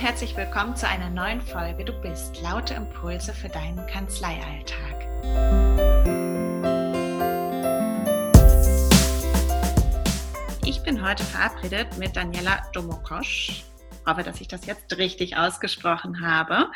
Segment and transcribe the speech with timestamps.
[0.00, 4.96] herzlich willkommen zu einer neuen Folge Du bist laute Impulse für deinen Kanzleialltag.
[10.64, 13.62] Ich bin heute verabredet mit Daniela Domokosch.
[13.90, 16.70] Ich hoffe, dass ich das jetzt richtig ausgesprochen habe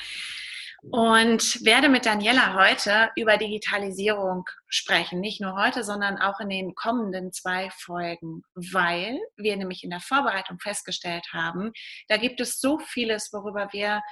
[0.90, 5.20] und werde mit Daniela heute über Digitalisierung sprechen.
[5.20, 10.00] Nicht nur heute, sondern auch in den kommenden zwei Folgen, weil wir nämlich in der
[10.00, 11.72] Vorbereitung festgestellt haben,
[12.08, 14.02] da gibt es so vieles, worüber wir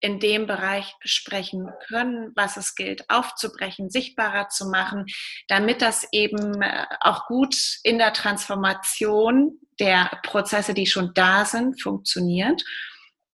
[0.00, 5.06] in dem Bereich sprechen können, was es gilt aufzubrechen, sichtbarer zu machen,
[5.48, 11.82] damit das eben äh, auch gut in der Transformation der Prozesse, die schon da sind,
[11.82, 12.62] funktioniert.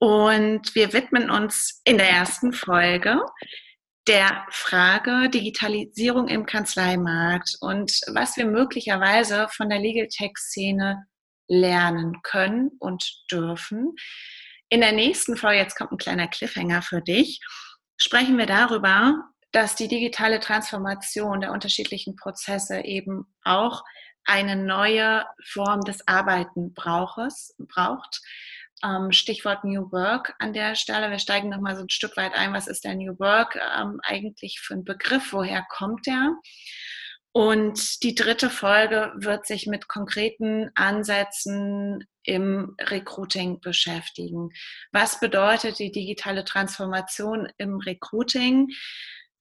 [0.02, 3.24] Und wir widmen uns in der ersten Folge
[4.08, 11.06] der Frage Digitalisierung im Kanzleimarkt und was wir möglicherweise von der Legal Tech-Szene
[11.46, 13.94] lernen können und dürfen.
[14.68, 17.38] In der nächsten Folge, jetzt kommt ein kleiner Cliffhanger für dich,
[17.96, 19.14] sprechen wir darüber,
[19.52, 23.84] dass die digitale Transformation der unterschiedlichen Prozesse eben auch
[24.24, 27.68] eine neue Form des Arbeiten braucht ähm,
[29.12, 31.10] Stichwort New Work an der Stelle.
[31.10, 32.52] Wir steigen nochmal so ein Stück weit ein.
[32.52, 35.32] Was ist der New Work ähm, eigentlich für ein Begriff?
[35.32, 36.34] Woher kommt der?
[37.34, 44.50] Und die dritte Folge wird sich mit konkreten Ansätzen im Recruiting beschäftigen.
[44.92, 48.68] Was bedeutet die digitale Transformation im Recruiting?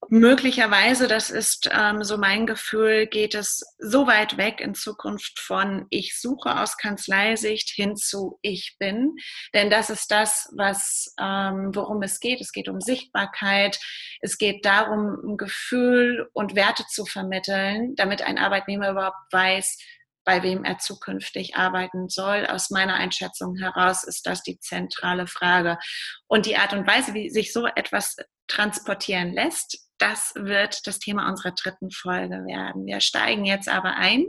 [0.08, 5.86] Möglicherweise, das ist ähm, so mein Gefühl, geht es so weit weg in Zukunft von
[5.90, 9.14] ich suche aus Kanzleisicht hin zu ich bin.
[9.54, 12.40] Denn das ist das, was, ähm, worum es geht.
[12.40, 13.78] Es geht um Sichtbarkeit.
[14.20, 19.78] Es geht darum, ein Gefühl und Werte zu vermitteln, damit ein Arbeitnehmer überhaupt weiß,
[20.24, 22.46] bei wem er zukünftig arbeiten soll.
[22.46, 25.78] Aus meiner Einschätzung heraus ist das die zentrale Frage.
[26.26, 28.16] Und die Art und Weise, wie sich so etwas
[28.46, 32.86] transportieren lässt, das wird das Thema unserer dritten Folge werden.
[32.86, 34.26] Wir steigen jetzt aber ein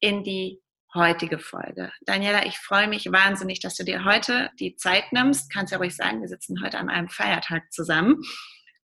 [0.00, 0.60] in die
[0.94, 1.92] heutige Folge.
[2.02, 5.52] Daniela, ich freue mich wahnsinnig, dass du dir heute die Zeit nimmst.
[5.52, 8.16] Kannst ja ruhig sagen, wir sitzen heute an einem Feiertag zusammen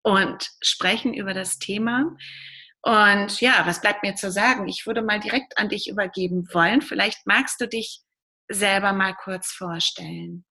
[0.03, 2.17] und sprechen über das Thema.
[2.83, 4.69] Und ja, was bleibt mir zu sagen?
[4.69, 6.83] Ich würde mal direkt an dich übergeben wollen.
[6.83, 8.01] Vielleicht magst du dich
[8.49, 10.45] selber mal kurz vorstellen.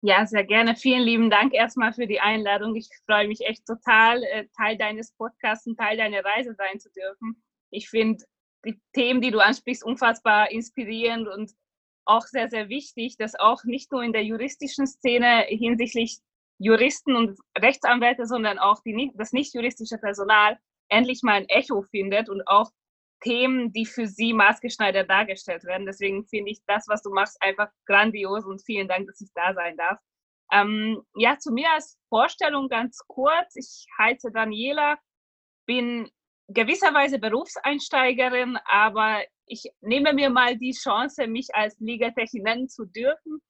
[0.00, 0.76] Ja, sehr gerne.
[0.76, 2.76] Vielen lieben Dank erstmal für die Einladung.
[2.76, 6.88] Ich freue mich echt total, äh, Teil deines Podcasts und Teil deiner Reise sein zu
[6.92, 7.42] dürfen.
[7.70, 8.24] Ich finde
[8.64, 11.52] die Themen, die du ansprichst, unfassbar inspirierend und
[12.04, 16.18] auch sehr, sehr wichtig, dass auch nicht nur in der juristischen Szene hinsichtlich
[16.58, 22.28] Juristen und Rechtsanwälte, sondern auch die, das nicht juristische Personal endlich mal ein Echo findet
[22.28, 22.70] und auch
[23.20, 25.86] Themen, die für sie maßgeschneidert dargestellt werden.
[25.86, 29.54] Deswegen finde ich das, was du machst, einfach grandios und vielen Dank, dass ich da
[29.54, 29.98] sein darf.
[30.52, 33.56] Ähm, ja, zu mir als Vorstellung ganz kurz.
[33.56, 34.98] Ich heiße Daniela,
[35.66, 36.10] bin
[36.48, 43.40] gewisserweise Berufseinsteigerin, aber ich nehme mir mal die Chance, mich als Ligatech nennen zu dürfen.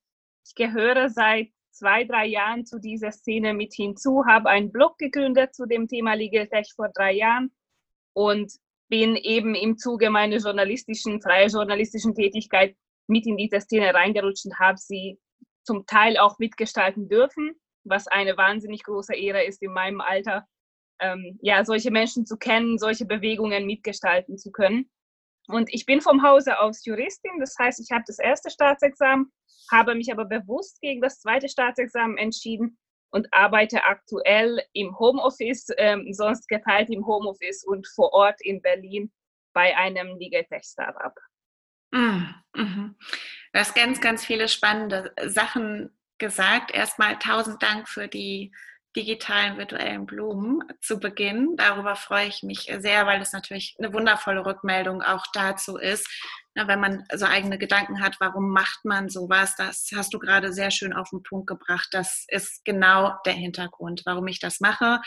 [0.44, 5.54] Ich gehöre seit zwei, drei Jahren zu dieser Szene mit hinzu, habe einen Blog gegründet
[5.54, 7.52] zu dem Thema Legal Tech vor drei Jahren
[8.14, 8.52] und
[8.88, 12.76] bin eben im Zuge meiner journalistischen, freien journalistischen Tätigkeit
[13.06, 15.18] mit in diese Szene reingerutscht und habe sie
[15.64, 17.54] zum Teil auch mitgestalten dürfen,
[17.84, 20.46] was eine wahnsinnig große Ehre ist in meinem Alter,
[21.00, 24.90] ähm, ja, solche Menschen zu kennen, solche Bewegungen mitgestalten zu können.
[25.48, 29.32] Und ich bin vom Hause aus Juristin, das heißt, ich habe das erste Staatsexamen,
[29.70, 32.78] habe mich aber bewusst gegen das zweite Staatsexamen entschieden
[33.10, 39.12] und arbeite aktuell im Homeoffice, ähm, sonst geteilt im Homeoffice und vor Ort in Berlin
[39.52, 41.14] bei einem Legal Tech Startup.
[41.90, 42.34] Mhm.
[42.54, 42.96] mhm.
[43.52, 46.74] Du hast ganz, ganz viele spannende Sachen gesagt.
[46.74, 48.52] Erstmal tausend Dank für die
[48.96, 51.56] digitalen virtuellen Blumen zu Beginn.
[51.56, 56.08] Darüber freue ich mich sehr, weil es natürlich eine wundervolle Rückmeldung auch dazu ist,
[56.66, 60.70] wenn man so eigene Gedanken hat, warum macht man sowas, das hast du gerade sehr
[60.70, 61.88] schön auf den Punkt gebracht.
[61.92, 65.00] Das ist genau der Hintergrund, warum ich das mache,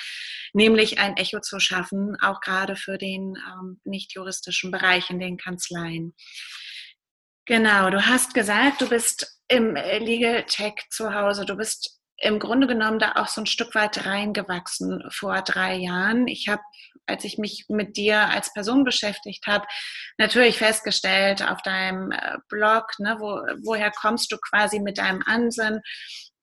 [0.53, 5.37] nämlich ein Echo zu schaffen, auch gerade für den ähm, nicht juristischen Bereich in den
[5.37, 6.13] Kanzleien.
[7.45, 12.67] Genau, du hast gesagt, du bist im Legal Tech zu Hause, du bist im Grunde
[12.67, 16.27] genommen da auch so ein Stück weit reingewachsen vor drei Jahren.
[16.27, 16.61] Ich habe,
[17.07, 19.65] als ich mich mit dir als Person beschäftigt habe,
[20.17, 25.81] natürlich festgestellt auf deinem äh, Blog, ne, wo, woher kommst du quasi mit deinem Ansinn,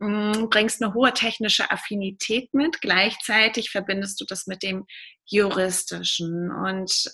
[0.00, 4.84] hm, bringst eine hohe technische Affinität mit, gleichzeitig verbindest du das mit dem
[5.26, 6.50] juristischen.
[6.50, 7.04] Und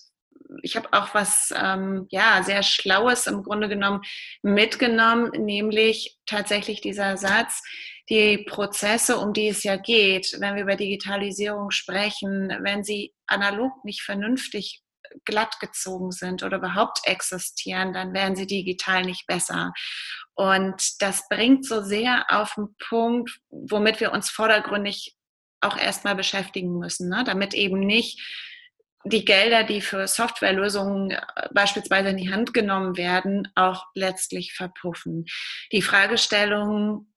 [0.62, 4.02] ich habe auch was ähm, ja sehr Schlaues im Grunde genommen
[4.42, 7.62] mitgenommen, nämlich tatsächlich dieser Satz:
[8.10, 13.84] die Prozesse, um die es ja geht, wenn wir über Digitalisierung sprechen, wenn sie analog
[13.84, 14.82] nicht vernünftig
[15.24, 19.72] glatt gezogen sind oder überhaupt existieren, dann werden sie digital nicht besser.
[20.34, 25.14] Und das bringt so sehr auf den Punkt, womit wir uns vordergründig
[25.60, 27.22] auch erstmal beschäftigen müssen, ne?
[27.24, 28.20] damit eben nicht
[29.04, 31.20] die Gelder, die für Softwarelösungen äh,
[31.52, 35.26] beispielsweise in die Hand genommen werden, auch letztlich verpuffen.
[35.72, 37.13] Die Fragestellungen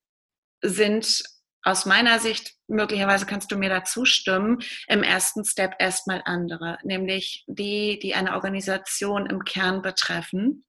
[0.62, 1.24] sind
[1.64, 7.44] aus meiner Sicht, möglicherweise kannst du mir dazu stimmen, im ersten Step erstmal andere, nämlich
[7.48, 10.64] die, die eine Organisation im Kern betreffen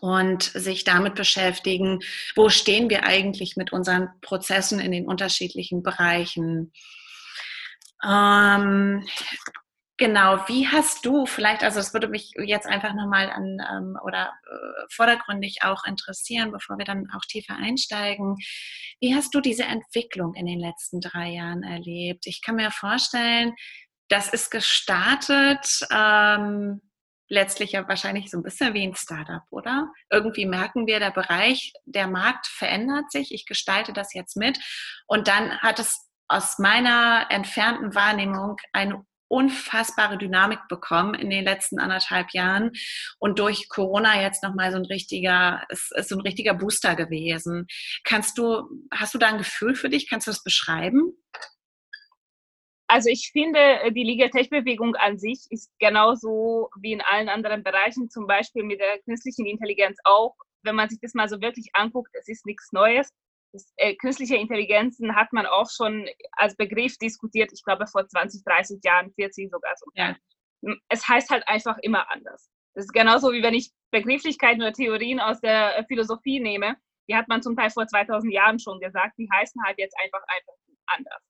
[0.00, 2.00] und sich damit beschäftigen,
[2.36, 6.72] wo stehen wir eigentlich mit unseren Prozessen in den unterschiedlichen Bereichen.
[8.02, 9.06] Ähm,
[9.96, 14.32] Genau, wie hast du vielleicht, also es würde mich jetzt einfach nochmal an ähm, oder
[14.44, 18.34] äh, vordergründig auch interessieren, bevor wir dann auch tiefer einsteigen,
[19.00, 22.26] wie hast du diese Entwicklung in den letzten drei Jahren erlebt?
[22.26, 23.54] Ich kann mir vorstellen,
[24.08, 26.80] das ist gestartet, ähm,
[27.28, 29.92] letztlich ja wahrscheinlich so ein bisschen wie ein Startup, oder?
[30.10, 34.58] Irgendwie merken wir, der Bereich, der Markt verändert sich, ich gestalte das jetzt mit
[35.06, 41.78] und dann hat es aus meiner entfernten Wahrnehmung eine unfassbare Dynamik bekommen in den letzten
[41.78, 42.72] anderthalb Jahren
[43.18, 47.66] und durch Corona jetzt nochmal so ein richtiger, es ist so ein richtiger Booster gewesen.
[48.04, 50.08] Kannst du, hast du da ein Gefühl für dich?
[50.08, 51.12] Kannst du das beschreiben?
[52.86, 57.62] Also ich finde, äh, die Liga Tech-Bewegung an sich ist genauso wie in allen anderen
[57.62, 60.36] Bereichen, zum Beispiel mit der künstlichen Intelligenz auch.
[60.62, 63.10] Wenn man sich das mal so wirklich anguckt, es ist nichts Neues
[63.76, 68.80] äh, künstliche Intelligenzen hat man auch schon als Begriff diskutiert, ich glaube vor 20, 30
[68.82, 69.86] Jahren, 40 sogar so.
[69.94, 70.16] Ja.
[70.88, 72.48] Es heißt halt einfach immer anders.
[72.74, 76.76] Das ist genauso wie wenn ich Begrifflichkeiten oder Theorien aus der äh, Philosophie nehme,
[77.08, 80.22] die hat man zum Teil vor 2000 Jahren schon gesagt, die heißen halt jetzt einfach
[80.26, 80.54] einfach
[80.86, 81.22] anders.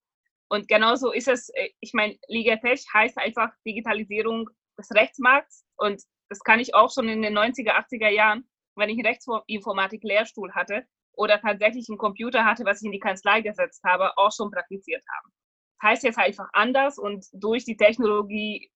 [0.49, 4.49] Und genauso ist es, äh, ich meine, Ligatech heißt einfach Digitalisierung
[4.79, 8.97] des Rechtsmarkts und das kann ich auch schon in den 90er, 80er Jahren, wenn ich
[8.97, 14.17] einen Rechtsinformatik-Lehrstuhl hatte, oder tatsächlich einen Computer hatte, was ich in die Kanzlei gesetzt habe,
[14.17, 15.33] auch schon praktiziert haben.
[15.81, 18.71] Das heißt jetzt einfach anders und durch die Technologie,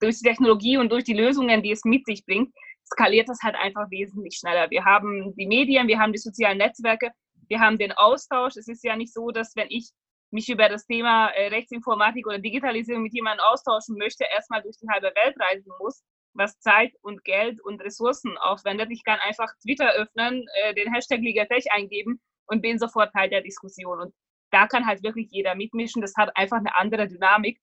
[0.00, 2.54] durch die Technologie und durch die Lösungen, die es mit sich bringt,
[2.86, 4.70] skaliert das halt einfach wesentlich schneller.
[4.70, 7.10] Wir haben die Medien, wir haben die sozialen Netzwerke,
[7.48, 8.56] wir haben den Austausch.
[8.56, 9.90] Es ist ja nicht so, dass wenn ich
[10.30, 14.88] mich über das Thema äh, Rechtsinformatik oder Digitalisierung mit jemandem austauschen möchte, erstmal durch die
[14.88, 16.02] halbe Welt reisen muss,
[16.34, 18.90] was Zeit und Geld und Ressourcen aufwendet.
[18.90, 23.42] Ich kann einfach Twitter öffnen, äh, den Hashtag Ligatech eingeben und bin sofort Teil der
[23.42, 24.00] Diskussion.
[24.00, 24.14] Und
[24.50, 26.02] da kann halt wirklich jeder mitmischen.
[26.02, 27.60] Das hat einfach eine andere Dynamik.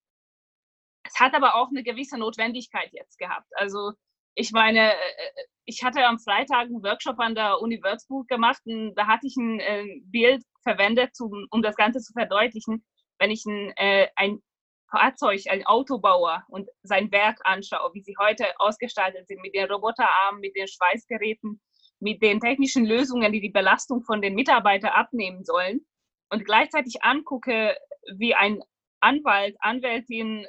[1.03, 3.47] Es hat aber auch eine gewisse Notwendigkeit jetzt gehabt.
[3.55, 3.93] Also
[4.35, 5.31] ich meine, äh,
[5.65, 9.35] ich hatte am Freitag einen Workshop an der Uni Würzburg gemacht und da hatte ich
[9.35, 12.85] ein äh, Bild verwendet, um das Ganze zu verdeutlichen.
[13.19, 13.73] Wenn ich ein,
[14.15, 14.41] ein
[14.91, 20.41] Fahrzeug, ein Autobauer und sein Werk anschaue, wie sie heute ausgestaltet sind mit den Roboterarmen,
[20.41, 21.61] mit den Schweißgeräten,
[21.99, 25.85] mit den technischen Lösungen, die die Belastung von den Mitarbeitern abnehmen sollen
[26.29, 27.75] und gleichzeitig angucke,
[28.17, 28.61] wie ein
[28.99, 30.45] Anwalt, Anwältin,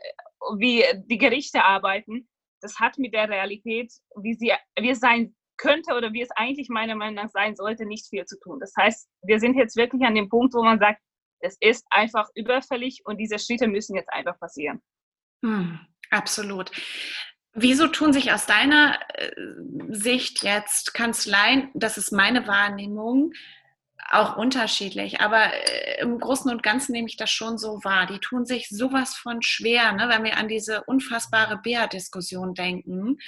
[0.58, 2.28] wie die Gerichte arbeiten,
[2.60, 6.68] das hat mit der Realität, wie, sie, wie es sein könnte oder wie es eigentlich
[6.68, 8.58] meiner Meinung nach sein sollte, nicht viel zu tun.
[8.60, 11.00] Das heißt, wir sind jetzt wirklich an dem Punkt, wo man sagt,
[11.42, 14.80] es ist einfach überfällig und diese Schritte müssen jetzt einfach passieren.
[15.44, 15.80] Hm,
[16.10, 16.70] absolut.
[17.54, 19.30] Wieso tun sich aus deiner äh,
[19.90, 23.32] Sicht jetzt Kanzleien, das ist meine Wahrnehmung,
[24.10, 28.06] auch unterschiedlich, aber äh, im Großen und Ganzen nehme ich das schon so wahr.
[28.06, 33.18] Die tun sich sowas von schwer, ne, wenn wir an diese unfassbare BEA-Diskussion denken.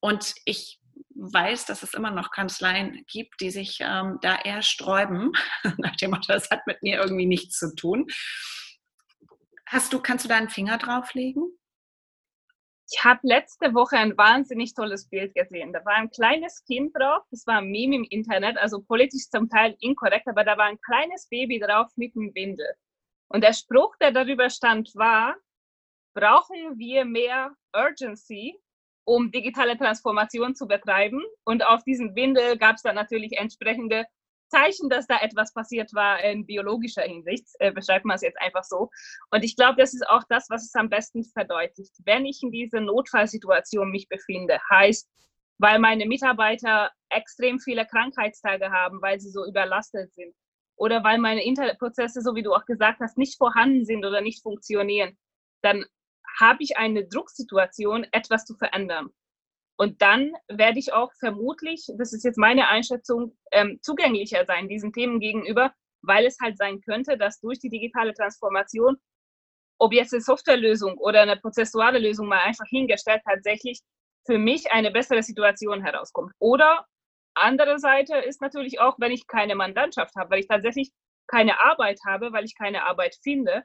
[0.00, 0.78] Und ich
[1.18, 5.32] weiß, dass es immer noch Kanzleien gibt, die sich ähm, da eher sträuben,
[5.78, 8.06] nach dem Motto, das hat mit mir irgendwie nichts zu tun.
[9.66, 11.44] Hast du, kannst du da einen Finger drauflegen?
[12.90, 15.74] Ich habe letzte Woche ein wahnsinnig tolles Bild gesehen.
[15.74, 19.50] Da war ein kleines Kind drauf, das war ein Meme im Internet, also politisch zum
[19.50, 22.74] Teil inkorrekt, aber da war ein kleines Baby drauf mit einem Windel.
[23.28, 25.36] Und der Spruch, der darüber stand, war,
[26.14, 28.58] brauchen wir mehr Urgency
[29.08, 31.22] um digitale Transformation zu betreiben.
[31.44, 34.04] Und auf diesem Windel gab es dann natürlich entsprechende
[34.48, 37.46] Zeichen, dass da etwas passiert war in biologischer Hinsicht.
[37.58, 38.90] Äh, beschreibt man es jetzt einfach so.
[39.30, 41.94] Und ich glaube, das ist auch das, was es am besten verdeutlicht.
[42.04, 45.08] Wenn ich in dieser Notfallsituation mich befinde, heißt,
[45.56, 50.34] weil meine Mitarbeiter extrem viele Krankheitstage haben, weil sie so überlastet sind
[50.76, 54.42] oder weil meine Internetprozesse, so wie du auch gesagt hast, nicht vorhanden sind oder nicht
[54.42, 55.16] funktionieren,
[55.62, 55.84] dann
[56.38, 59.10] habe ich eine Drucksituation, etwas zu verändern.
[59.76, 64.92] Und dann werde ich auch vermutlich, das ist jetzt meine Einschätzung, ähm, zugänglicher sein diesen
[64.92, 68.96] Themen gegenüber, weil es halt sein könnte, dass durch die digitale Transformation,
[69.78, 73.80] ob jetzt eine Softwarelösung oder eine prozessuale Lösung mal einfach hingestellt, tatsächlich
[74.26, 76.32] für mich eine bessere Situation herauskommt.
[76.40, 76.84] Oder
[77.34, 80.90] andere Seite ist natürlich auch, wenn ich keine Mandantschaft habe, weil ich tatsächlich
[81.28, 83.62] keine Arbeit habe, weil ich keine Arbeit finde,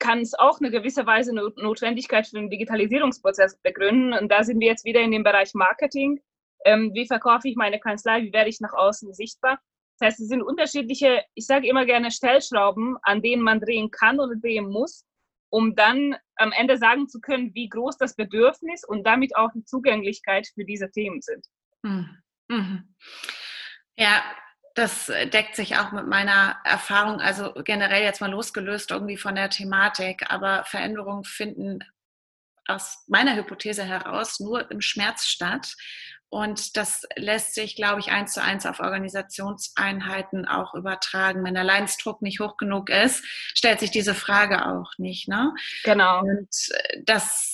[0.00, 4.12] kann es auch eine gewisse Weise Notwendigkeit für den Digitalisierungsprozess begründen.
[4.12, 6.20] Und da sind wir jetzt wieder in dem Bereich Marketing.
[6.64, 8.22] Ähm, wie verkaufe ich meine Kanzlei?
[8.22, 9.60] Wie werde ich nach außen sichtbar?
[9.98, 14.18] Das heißt, es sind unterschiedliche, ich sage immer gerne Stellschrauben, an denen man drehen kann
[14.18, 15.04] oder drehen muss,
[15.50, 19.64] um dann am Ende sagen zu können, wie groß das Bedürfnis und damit auch die
[19.64, 21.46] Zugänglichkeit für diese Themen sind.
[21.82, 22.18] Mhm.
[22.48, 22.94] mhm.
[23.96, 24.22] Ja,
[24.74, 29.50] das deckt sich auch mit meiner Erfahrung, also generell jetzt mal losgelöst irgendwie von der
[29.50, 31.80] Thematik, aber Veränderungen finden
[32.66, 35.74] aus meiner Hypothese heraus nur im Schmerz statt.
[36.32, 41.42] Und das lässt sich, glaube ich, eins zu eins auf Organisationseinheiten auch übertragen.
[41.44, 45.26] Wenn der Leidensdruck nicht hoch genug ist, stellt sich diese Frage auch nicht.
[45.26, 45.52] Ne?
[45.82, 46.20] Genau.
[46.20, 46.48] Und
[47.02, 47.49] das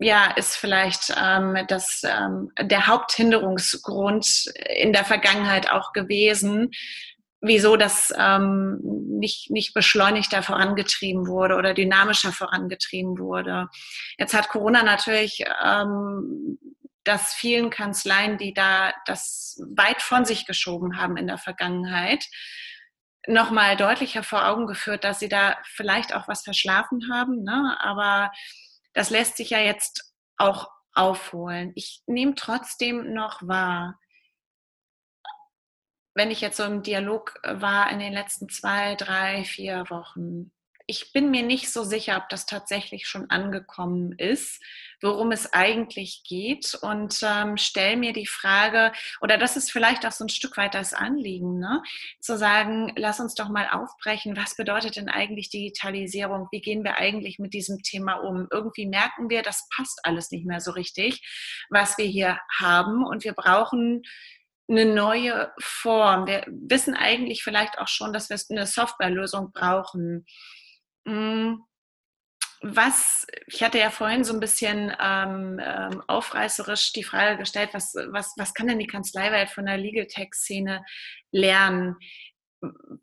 [0.00, 6.70] ja, ist vielleicht ähm, das, ähm, der Haupthinderungsgrund in der Vergangenheit auch gewesen,
[7.42, 13.68] wieso das ähm, nicht, nicht beschleunigter vorangetrieben wurde oder dynamischer vorangetrieben wurde.
[14.18, 16.58] Jetzt hat Corona natürlich ähm,
[17.04, 22.26] das vielen Kanzleien, die da das weit von sich geschoben haben in der Vergangenheit,
[23.26, 27.42] nochmal deutlicher vor Augen geführt, dass sie da vielleicht auch was verschlafen haben.
[27.42, 27.76] Ne?
[27.80, 28.32] Aber
[28.92, 31.72] das lässt sich ja jetzt auch aufholen.
[31.74, 33.98] Ich nehme trotzdem noch wahr,
[36.14, 40.52] wenn ich jetzt so im Dialog war in den letzten zwei, drei, vier Wochen,
[40.86, 44.60] ich bin mir nicht so sicher, ob das tatsächlich schon angekommen ist,
[45.02, 50.12] worum es eigentlich geht und ähm, stelle mir die Frage, oder das ist vielleicht auch
[50.12, 51.82] so ein Stück weit das Anliegen, ne?
[52.20, 56.48] zu sagen, lass uns doch mal aufbrechen, was bedeutet denn eigentlich Digitalisierung?
[56.50, 58.48] Wie gehen wir eigentlich mit diesem Thema um?
[58.50, 61.20] Irgendwie merken wir, das passt alles nicht mehr so richtig,
[61.70, 64.02] was wir hier haben und wir brauchen
[64.70, 66.26] eine neue Form.
[66.26, 70.24] Wir wissen eigentlich vielleicht auch schon, dass wir eine Softwarelösung brauchen.
[71.06, 71.64] Hm,
[72.62, 77.94] was, ich hatte ja vorhin so ein bisschen ähm, ähm, aufreißerisch die Frage gestellt, was,
[78.10, 80.84] was, was kann denn die Kanzleiwelt von der Legal Tech-Szene
[81.32, 81.96] lernen?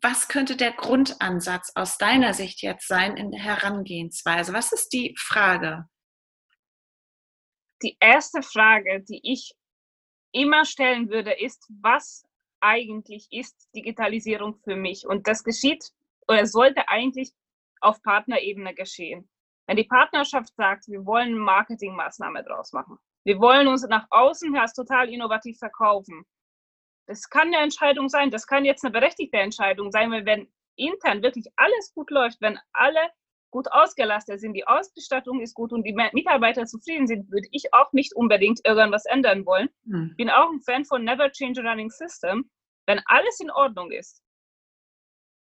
[0.00, 4.52] Was könnte der Grundansatz aus deiner Sicht jetzt sein in der Herangehensweise?
[4.52, 5.88] Was ist die Frage?
[7.82, 9.54] Die erste Frage, die ich
[10.30, 12.24] immer stellen würde, ist, was
[12.60, 15.04] eigentlich ist Digitalisierung für mich?
[15.04, 15.90] Und das geschieht
[16.28, 17.32] oder sollte eigentlich
[17.80, 19.28] auf Partnerebene geschehen.
[19.68, 24.54] Wenn die Partnerschaft sagt, wir wollen eine Marketingmaßnahme draus machen, wir wollen uns nach außen
[24.54, 26.24] her total innovativ verkaufen,
[27.06, 31.22] das kann eine Entscheidung sein, das kann jetzt eine berechtigte Entscheidung sein, weil wenn intern
[31.22, 33.10] wirklich alles gut läuft, wenn alle
[33.50, 37.92] gut ausgelastet sind, die Ausgestattung ist gut und die Mitarbeiter zufrieden sind, würde ich auch
[37.92, 39.68] nicht unbedingt irgendwas ändern wollen.
[39.84, 40.14] Hm.
[40.16, 42.50] Bin auch ein Fan von Never Change a Running System.
[42.86, 44.22] Wenn alles in Ordnung ist,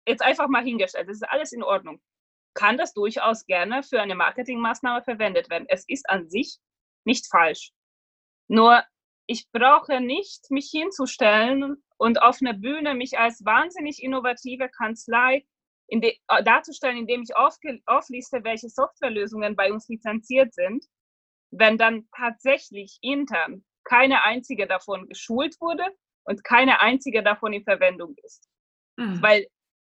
[0.07, 2.01] jetzt einfach mal hingestellt, das ist alles in Ordnung,
[2.57, 5.67] kann das durchaus gerne für eine Marketingmaßnahme verwendet werden.
[5.69, 6.59] Es ist an sich
[7.05, 7.71] nicht falsch.
[8.49, 8.83] Nur
[9.27, 15.45] ich brauche nicht mich hinzustellen und auf einer Bühne mich als wahnsinnig innovative Kanzlei
[15.89, 20.85] in de, äh, darzustellen, indem ich aufge, aufliste, welche Softwarelösungen bei uns lizenziert sind,
[21.51, 25.85] wenn dann tatsächlich intern keine einzige davon geschult wurde
[26.25, 28.49] und keine einzige davon in Verwendung ist.
[28.97, 29.23] Mhm.
[29.23, 29.47] Weil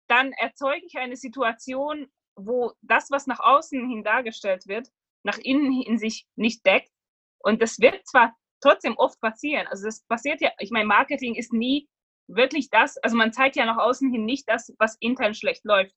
[0.09, 4.87] dann erzeuge ich eine Situation, wo das, was nach außen hin dargestellt wird,
[5.23, 6.91] nach innen in sich nicht deckt.
[7.39, 9.67] Und das wird zwar trotzdem oft passieren.
[9.67, 11.87] Also das passiert ja, ich meine, Marketing ist nie
[12.27, 15.95] wirklich das, also man zeigt ja nach außen hin nicht das, was intern schlecht läuft.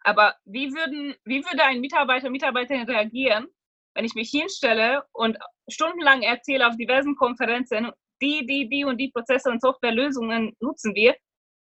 [0.00, 3.48] Aber wie, würden, wie würde ein Mitarbeiter, Mitarbeiterin reagieren,
[3.94, 9.10] wenn ich mich hinstelle und stundenlang erzähle auf diversen Konferenzen, die, die, die und die
[9.10, 11.16] Prozesse und Softwarelösungen nutzen wir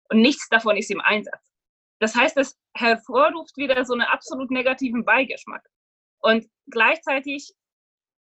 [0.10, 1.51] und nichts davon ist im Einsatz.
[2.02, 5.64] Das heißt, es hervorruft wieder so einen absolut negativen Beigeschmack.
[6.20, 7.54] Und gleichzeitig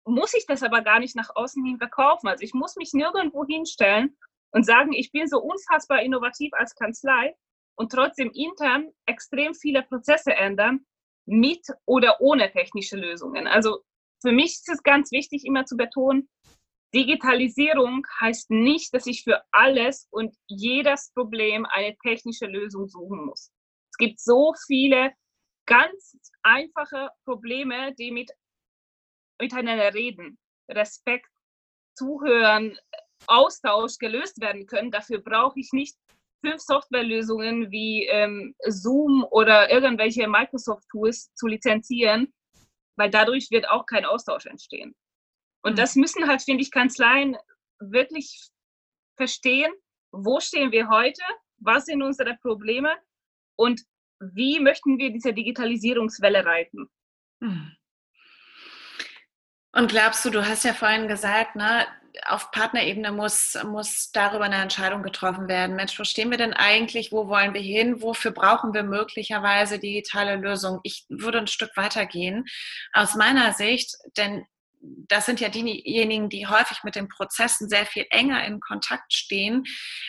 [0.06, 2.28] muss ich das aber gar nicht nach außen hin verkaufen.
[2.28, 4.18] Also ich muss mich nirgendwo hinstellen
[4.52, 7.36] und sagen, ich bin so unfassbar innovativ als Kanzlei
[7.76, 10.86] und trotzdem intern extrem viele Prozesse ändern,
[11.28, 13.46] mit oder ohne technische Lösungen.
[13.46, 13.84] Also
[14.24, 16.28] für mich ist es ganz wichtig, immer zu betonen,
[16.96, 23.52] Digitalisierung heißt nicht, dass ich für alles und jedes Problem eine technische Lösung suchen muss
[24.00, 25.14] gibt so viele
[25.68, 28.32] ganz einfache Probleme, die mit,
[29.40, 30.40] miteinander reden,
[30.70, 31.30] Respekt,
[31.96, 32.78] Zuhören,
[33.28, 34.92] Austausch gelöst werden können.
[34.92, 35.96] Dafür brauche ich nicht
[36.44, 42.34] fünf Softwarelösungen wie ähm, Zoom oder irgendwelche Microsoft-Tools zu lizenzieren,
[42.96, 44.96] weil dadurch wird auch kein Austausch entstehen.
[45.62, 45.78] Und mhm.
[45.78, 47.38] das müssen halt, finde ich, Kanzleien
[47.80, 48.50] wirklich
[49.18, 49.72] verstehen,
[50.12, 51.22] wo stehen wir heute,
[51.58, 52.96] was sind unsere Probleme
[53.58, 53.82] und
[54.20, 56.90] wie möchten wir diese Digitalisierungswelle reiten.
[57.40, 57.76] Mhm.
[59.72, 61.86] Und glaubst du, du hast ja vorhin gesagt, ne,
[62.26, 65.76] auf Partnerebene muss, muss darüber eine Entscheidung getroffen werden.
[65.76, 67.12] Mensch, wo stehen wir denn eigentlich?
[67.12, 68.02] Wo wollen wir hin?
[68.02, 70.80] Wofür brauchen wir möglicherweise digitale Lösungen?
[70.84, 72.46] Ich würde ein Stück weitergehen.
[72.94, 74.44] Aus meiner Sicht, denn
[74.82, 79.66] das sind ja diejenigen, die häufig mit den Prozessen sehr viel enger in Kontakt stehen,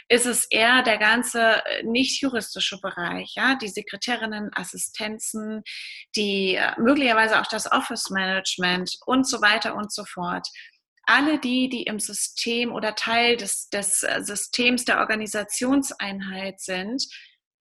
[0.09, 5.62] ist es eher der ganze äh, nicht juristische Bereich, ja, die Sekretärinnen, Assistenzen,
[6.15, 10.47] die äh, möglicherweise auch das Office Management und so weiter und so fort.
[11.05, 17.05] Alle die, die im System oder Teil des, des äh, Systems der Organisationseinheit sind.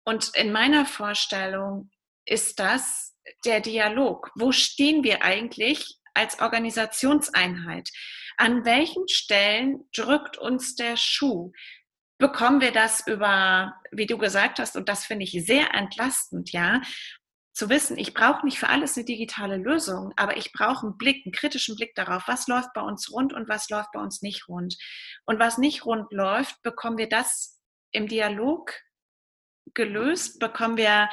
[0.06, 1.92] Und in meiner Vorstellung
[2.26, 3.14] ist das
[3.46, 4.32] der Dialog.
[4.36, 7.90] Wo stehen wir eigentlich als Organisationseinheit.
[8.38, 11.52] An welchen Stellen drückt uns der Schuh?
[12.18, 16.82] Bekommen wir das über, wie du gesagt hast, und das finde ich sehr entlastend, ja,
[17.54, 21.24] zu wissen, ich brauche nicht für alles eine digitale Lösung, aber ich brauche einen Blick,
[21.26, 24.48] einen kritischen Blick darauf, was läuft bei uns rund und was läuft bei uns nicht
[24.48, 24.76] rund.
[25.26, 28.74] Und was nicht rund läuft, bekommen wir das im Dialog
[29.76, 31.10] gelöst, bekommen wir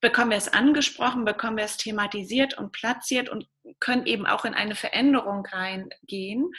[0.00, 3.46] bekommen wir es angesprochen, bekommen wir es thematisiert und platziert und
[3.78, 6.52] können eben auch in eine Veränderung reingehen.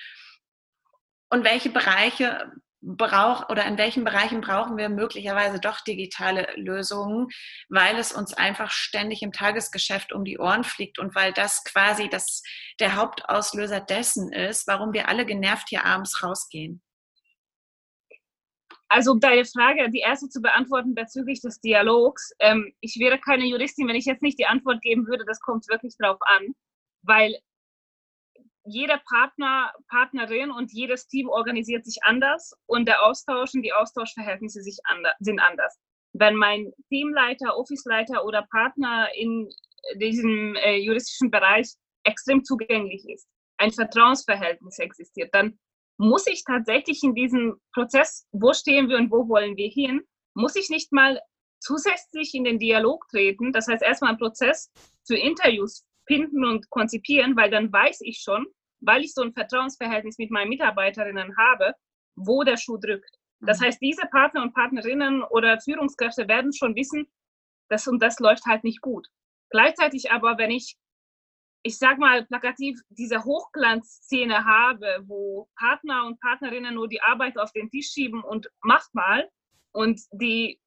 [1.29, 7.27] Und welche Bereiche braucht oder in welchen Bereichen brauchen wir möglicherweise doch digitale Lösungen,
[7.69, 12.09] weil es uns einfach ständig im Tagesgeschäft um die Ohren fliegt und weil das quasi
[12.09, 12.41] das,
[12.79, 16.81] der Hauptauslöser dessen ist, warum wir alle genervt hier abends rausgehen.
[18.93, 22.33] Also um deine Frage, die erste zu beantworten bezüglich des Dialogs.
[22.39, 25.69] Ähm, ich wäre keine Juristin, wenn ich jetzt nicht die Antwort geben würde, das kommt
[25.69, 26.53] wirklich drauf an,
[27.01, 27.33] weil
[28.65, 34.61] jeder Partner, Partnerin und jedes Team organisiert sich anders und der Austausch und die Austauschverhältnisse
[34.61, 35.79] sich ander, sind anders.
[36.11, 39.49] Wenn mein Teamleiter, Officeleiter oder Partner in
[39.95, 41.69] diesem äh, juristischen Bereich
[42.03, 43.25] extrem zugänglich ist,
[43.57, 45.57] ein Vertrauensverhältnis existiert, dann
[46.01, 50.01] muss ich tatsächlich in diesem Prozess, wo stehen wir und wo wollen wir hin,
[50.33, 51.21] muss ich nicht mal
[51.59, 53.53] zusätzlich in den Dialog treten.
[53.53, 54.71] Das heißt, erstmal einen Prozess
[55.05, 58.47] für Interviews finden und konzipieren, weil dann weiß ich schon,
[58.79, 61.75] weil ich so ein Vertrauensverhältnis mit meinen Mitarbeiterinnen habe,
[62.15, 63.19] wo der Schuh drückt.
[63.39, 63.65] Das mhm.
[63.65, 67.11] heißt, diese Partner und Partnerinnen oder Führungskräfte werden schon wissen,
[67.69, 69.07] das und das läuft halt nicht gut.
[69.51, 70.77] Gleichzeitig aber, wenn ich
[71.63, 77.51] ich sag mal plakativ, diese Hochglanzszene habe, wo Partner und Partnerinnen nur die Arbeit auf
[77.51, 79.29] den Tisch schieben und macht mal
[79.71, 80.59] und die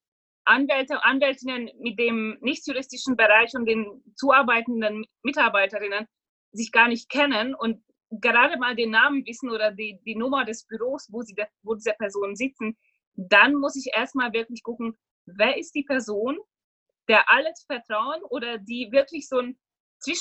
[0.45, 6.07] Anwälte, Anwältinnen mit dem nicht-juristischen Bereich und den zuarbeitenden Mitarbeiterinnen
[6.53, 10.67] sich gar nicht kennen und gerade mal den Namen wissen oder die, die Nummer des
[10.67, 12.77] Büros, wo, sie, wo diese Personen sitzen,
[13.17, 16.39] dann muss ich erstmal wirklich gucken, wer ist die Person,
[17.09, 19.59] der alles vertrauen oder die wirklich so ein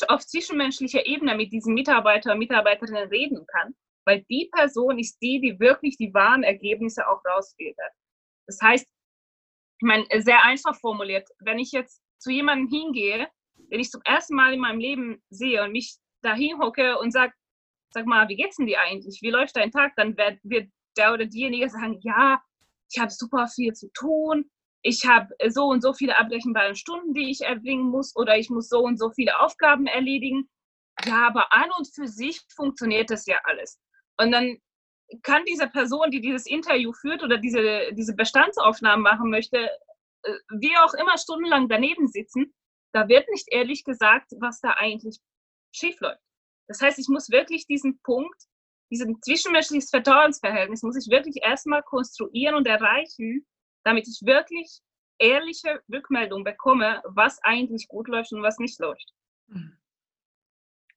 [0.09, 5.39] auf zwischenmenschlicher Ebene mit diesen Mitarbeiter und Mitarbeiterinnen reden kann, weil die Person ist die,
[5.39, 7.91] die wirklich die wahren Ergebnisse auch rausfiltert.
[8.47, 13.89] Das heißt, ich meine, sehr einfach formuliert, wenn ich jetzt zu jemandem hingehe, den ich
[13.89, 17.33] zum ersten Mal in meinem Leben sehe und mich da hinhocke und sage,
[17.91, 19.19] sag mal, wie geht's denn dir eigentlich?
[19.21, 19.93] Wie läuft dein Tag?
[19.95, 22.41] Dann wird der oder diejenige sagen, ja,
[22.91, 24.49] ich habe super viel zu tun,
[24.83, 28.67] ich habe so und so viele abbrechenbare Stunden, die ich erbringen muss oder ich muss
[28.67, 30.49] so und so viele Aufgaben erledigen.
[31.05, 33.79] Ja, aber an und für sich funktioniert das ja alles.
[34.17, 34.57] Und dann
[35.23, 39.57] kann diese Person, die dieses Interview führt oder diese, diese Bestandsaufnahmen machen möchte,
[40.23, 42.53] äh, wie auch immer stundenlang daneben sitzen,
[42.93, 45.17] da wird nicht ehrlich gesagt, was da eigentlich
[45.73, 46.21] schiefläuft.
[46.67, 48.39] Das heißt, ich muss wirklich diesen Punkt,
[48.91, 53.45] diesen zwischenmenschliches Vertrauensverhältnis, muss ich wirklich erstmal konstruieren und erreichen,
[53.83, 54.79] damit ich wirklich
[55.19, 59.13] ehrliche Rückmeldung bekomme, was eigentlich gut läuft und was nicht läuft.
[59.47, 59.77] Mhm.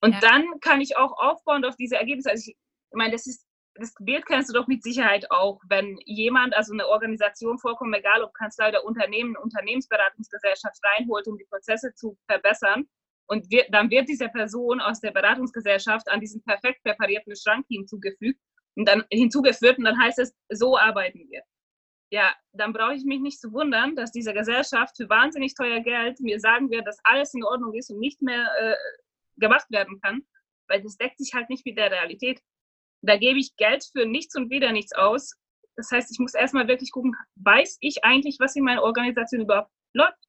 [0.01, 0.19] Und ja.
[0.19, 2.29] dann kann ich auch aufbauen auf diese Ergebnisse.
[2.29, 3.47] Also ich, ich meine, das ist
[3.79, 8.23] das Bild kennst du doch mit Sicherheit auch, wenn jemand, also eine Organisation vollkommen egal,
[8.23, 12.87] ob Kanzlei oder Unternehmen, Unternehmensberatungsgesellschaft reinholt, um die Prozesse zu verbessern.
[13.29, 18.39] Und wird, dann wird diese Person aus der Beratungsgesellschaft an diesen perfekt präparierten Schrank hinzugefügt
[18.75, 21.41] und dann hinzugeführt und dann heißt es, so arbeiten wir
[22.09, 26.19] ja, dann brauche ich mich nicht zu wundern, dass diese Gesellschaft für wahnsinnig teuer Geld
[26.19, 28.75] mir sagen wird, dass alles in Ordnung ist und nicht mehr äh,
[29.37, 30.25] gemacht werden kann,
[30.67, 32.41] weil das deckt sich halt nicht mit der Realität.
[33.01, 35.33] Da gebe ich Geld für nichts und wieder nichts aus,
[35.75, 39.71] Das heißt, ich muss erstmal wirklich gucken, weiß ich eigentlich, was in meiner Organisation überhaupt
[39.93, 40.27] läuft?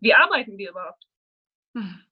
[0.00, 1.02] Wie arbeiten wir überhaupt?
[1.76, 2.04] Hm.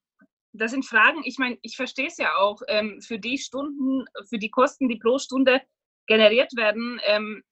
[0.53, 4.39] Das sind Fragen, ich meine, ich verstehe es ja auch, ähm, für die Stunden, für
[4.39, 5.61] die Kosten, die pro Stunde
[6.07, 7.45] generiert werden, ähm,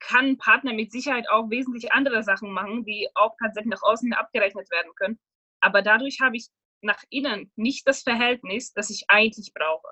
[0.00, 4.12] kann ein Partner mit Sicherheit auch wesentlich andere Sachen machen, die auch tatsächlich nach außen
[4.12, 5.18] abgerechnet werden können.
[5.60, 6.48] Aber dadurch habe ich
[6.82, 9.88] nach innen nicht das Verhältnis, das ich eigentlich brauche.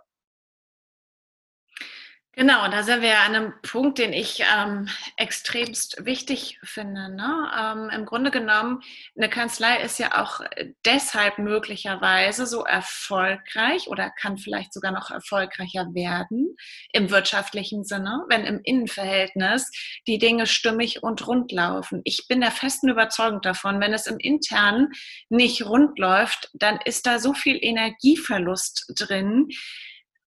[2.36, 7.08] Genau, da sind wir an einem Punkt, den ich ähm, extremst wichtig finde.
[7.14, 7.50] Ne?
[7.56, 8.82] Ähm, Im Grunde genommen,
[9.16, 10.40] eine Kanzlei ist ja auch
[10.84, 16.56] deshalb möglicherweise so erfolgreich oder kann vielleicht sogar noch erfolgreicher werden
[16.92, 19.70] im wirtschaftlichen Sinne, wenn im Innenverhältnis
[20.08, 22.00] die Dinge stimmig und rund laufen.
[22.02, 24.88] Ich bin der festen Überzeugung davon, wenn es im Internen
[25.28, 29.50] nicht rund läuft, dann ist da so viel Energieverlust drin,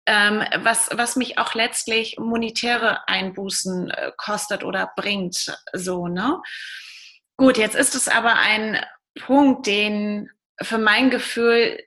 [0.06, 5.58] ähm, was, was mich auch letztlich monetäre Einbußen äh, kostet oder bringt.
[5.74, 6.42] So, ne?
[7.38, 8.84] Gut, jetzt ist es aber ein
[9.20, 10.30] Punkt, den
[10.62, 11.80] für mein Gefühl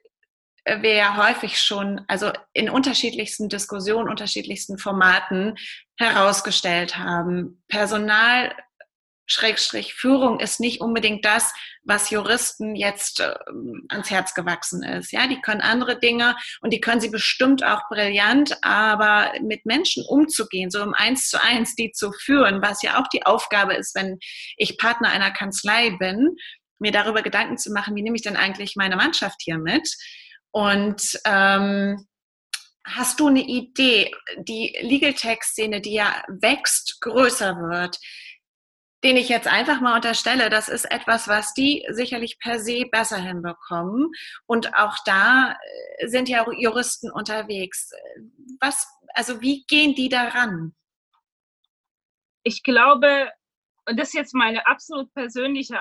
[0.65, 5.57] äh, wir ja häufig schon, also in unterschiedlichsten Diskussionen, unterschiedlichsten Formaten
[5.97, 7.63] herausgestellt haben.
[7.67, 8.53] Personal
[9.31, 13.35] Schrägstrich Führung ist nicht unbedingt das, was Juristen jetzt äh,
[13.89, 15.11] ans Herz gewachsen ist.
[15.11, 20.03] Ja, die können andere Dinge und die können sie bestimmt auch brillant, aber mit Menschen
[20.07, 23.95] umzugehen, so im Eins zu eins die zu führen, was ja auch die Aufgabe ist,
[23.95, 24.17] wenn
[24.57, 26.35] ich Partner einer Kanzlei bin,
[26.79, 29.95] mir darüber Gedanken zu machen, wie nehme ich denn eigentlich meine Mannschaft hier mit?
[30.51, 32.07] Und ähm,
[32.95, 37.99] Hast du eine Idee, die Legal Tech-Szene, die ja wächst, größer wird,
[39.03, 43.17] den ich jetzt einfach mal unterstelle, das ist etwas, was die sicherlich per se besser
[43.17, 44.11] hinbekommen.
[44.45, 45.57] Und auch da
[45.97, 47.91] äh, sind ja Juristen unterwegs.
[48.59, 50.75] Was, also wie gehen die daran?
[52.43, 53.31] Ich glaube,
[53.87, 55.79] und das ist jetzt meine absolut persönliche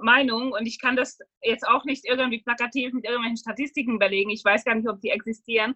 [0.00, 4.30] Meinung, und ich kann das jetzt auch nicht irgendwie plakativ mit irgendwelchen Statistiken belegen.
[4.30, 5.74] Ich weiß gar nicht, ob die existieren.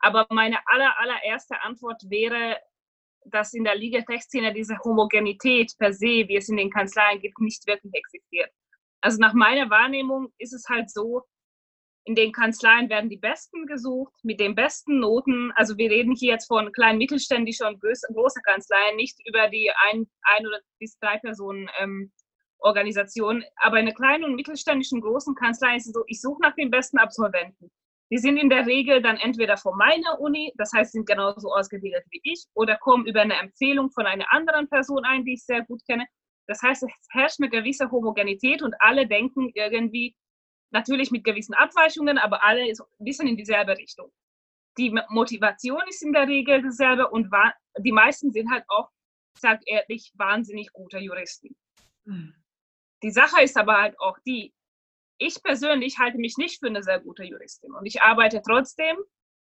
[0.00, 2.58] Aber meine aller, allererste Antwort wäre,
[3.30, 7.66] dass in der Legal-Tech-Szene diese Homogenität per se, wie es in den Kanzleien gibt, nicht
[7.66, 8.50] wirklich existiert.
[9.00, 11.22] Also nach meiner Wahrnehmung ist es halt so,
[12.06, 15.52] in den Kanzleien werden die Besten gesucht, mit den besten Noten.
[15.56, 20.08] Also wir reden hier jetzt von kleinen mittelständischen und großen Kanzleien, nicht über die ein,
[20.22, 22.12] ein oder bis drei Personen ähm,
[22.58, 23.44] Organisation.
[23.56, 26.70] Aber in einer kleinen und mittelständischen großen Kanzlei ist es so, ich suche nach den
[26.70, 27.72] besten Absolventen.
[28.10, 32.04] Die sind in der Regel dann entweder von meiner Uni, das heißt, sind genauso ausgebildet
[32.10, 35.64] wie ich, oder kommen über eine Empfehlung von einer anderen Person ein, die ich sehr
[35.64, 36.06] gut kenne.
[36.46, 40.14] Das heißt, es herrscht eine gewisse Homogenität und alle denken irgendwie,
[40.70, 44.12] natürlich mit gewissen Abweichungen, aber alle so ein bisschen in dieselbe Richtung.
[44.78, 47.28] Die Motivation ist in der Regel dieselbe und
[47.78, 48.90] die meisten sind halt auch,
[49.38, 51.56] sag ehrlich, wahnsinnig gute Juristen.
[52.04, 52.34] Mhm.
[53.02, 54.54] Die Sache ist aber halt auch die,
[55.18, 58.96] ich persönlich halte mich nicht für eine sehr gute Juristin und ich arbeite trotzdem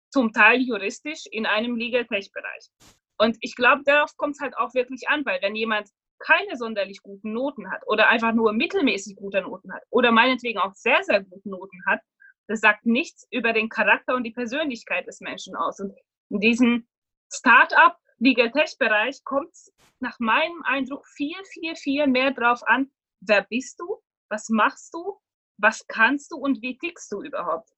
[0.09, 2.69] zum Teil juristisch in einem Legal Tech Bereich.
[3.17, 7.01] Und ich glaube, darauf kommt es halt auch wirklich an, weil wenn jemand keine sonderlich
[7.01, 11.23] guten Noten hat oder einfach nur mittelmäßig gute Noten hat oder meinetwegen auch sehr, sehr
[11.23, 12.01] gute Noten hat,
[12.47, 15.79] das sagt nichts über den Charakter und die Persönlichkeit des Menschen aus.
[15.79, 15.93] Und
[16.29, 16.87] in diesem
[17.31, 22.91] Start-up Legal Tech Bereich kommt es nach meinem Eindruck viel, viel, viel mehr drauf an,
[23.19, 25.19] wer bist du, was machst du
[25.57, 27.69] was kannst du und wie tickst du überhaupt?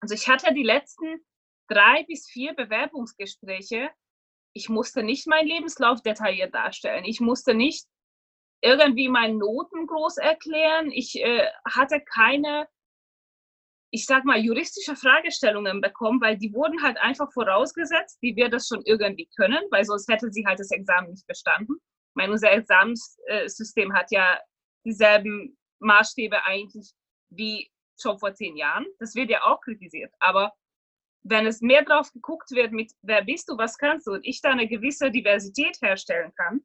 [0.00, 1.24] Also ich hatte die letzten
[1.68, 3.90] drei bis vier Bewerbungsgespräche.
[4.54, 7.04] Ich musste nicht meinen Lebenslauf detailliert darstellen.
[7.04, 7.86] Ich musste nicht
[8.62, 10.90] irgendwie meine Noten groß erklären.
[10.90, 12.68] Ich äh, hatte keine,
[13.90, 18.68] ich sag mal, juristische Fragestellungen bekommen, weil die wurden halt einfach vorausgesetzt, wie wir das
[18.68, 21.76] schon irgendwie können, weil sonst hätte sie halt das Examen nicht bestanden.
[21.76, 24.38] Ich meine, unser Examenssystem hat ja
[24.84, 26.92] dieselben Maßstäbe eigentlich
[27.36, 28.86] wie schon vor zehn Jahren.
[28.98, 30.12] Das wird ja auch kritisiert.
[30.18, 30.52] Aber
[31.24, 34.40] wenn es mehr drauf geguckt wird mit, wer bist du, was kannst du, und ich
[34.40, 36.62] da eine gewisse Diversität herstellen kann,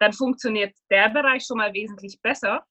[0.00, 2.64] dann funktioniert der Bereich schon mal wesentlich besser.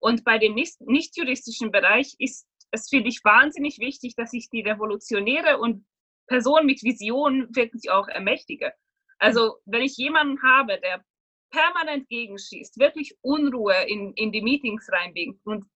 [0.00, 5.58] Und bei dem nicht-juristischen Bereich ist es, finde ich, wahnsinnig wichtig, dass ich die Revolutionäre
[5.58, 5.86] und
[6.26, 8.72] Personen mit Vision wirklich auch ermächtige.
[9.18, 11.04] Also, wenn ich jemanden habe, der
[11.50, 15.66] permanent gegenschießt, wirklich Unruhe in, in die Meetings reinbringt und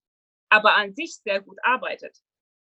[0.49, 2.17] aber an sich sehr gut arbeitet,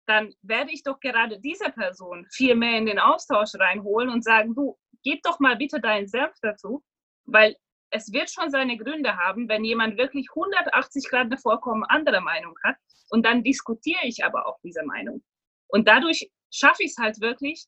[0.07, 4.55] dann werde ich doch gerade diese Person viel mehr in den Austausch reinholen und sagen,
[4.55, 6.83] du, gib doch mal bitte deinen Senf dazu,
[7.25, 7.55] weil
[7.91, 12.55] es wird schon seine Gründe haben, wenn jemand wirklich 180 Grad eine vollkommen andere Meinung
[12.63, 12.77] hat
[13.09, 15.23] und dann diskutiere ich aber auch diese Meinung.
[15.67, 17.65] Und dadurch schaffe ich es halt wirklich,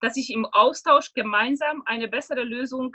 [0.00, 2.94] dass ich im Austausch gemeinsam eine bessere Lösung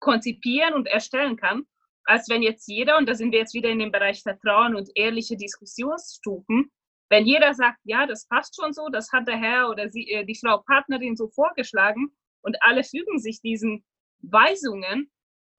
[0.00, 1.66] konzipieren und erstellen kann,
[2.06, 4.90] als wenn jetzt jeder, und da sind wir jetzt wieder in dem Bereich Vertrauen und
[4.94, 6.70] ehrliche Diskussionsstufen,
[7.08, 10.24] wenn jeder sagt, ja, das passt schon so, das hat der Herr oder sie, äh,
[10.24, 12.10] die Frau Partnerin so vorgeschlagen
[12.42, 13.84] und alle fügen sich diesen
[14.22, 15.10] Weisungen,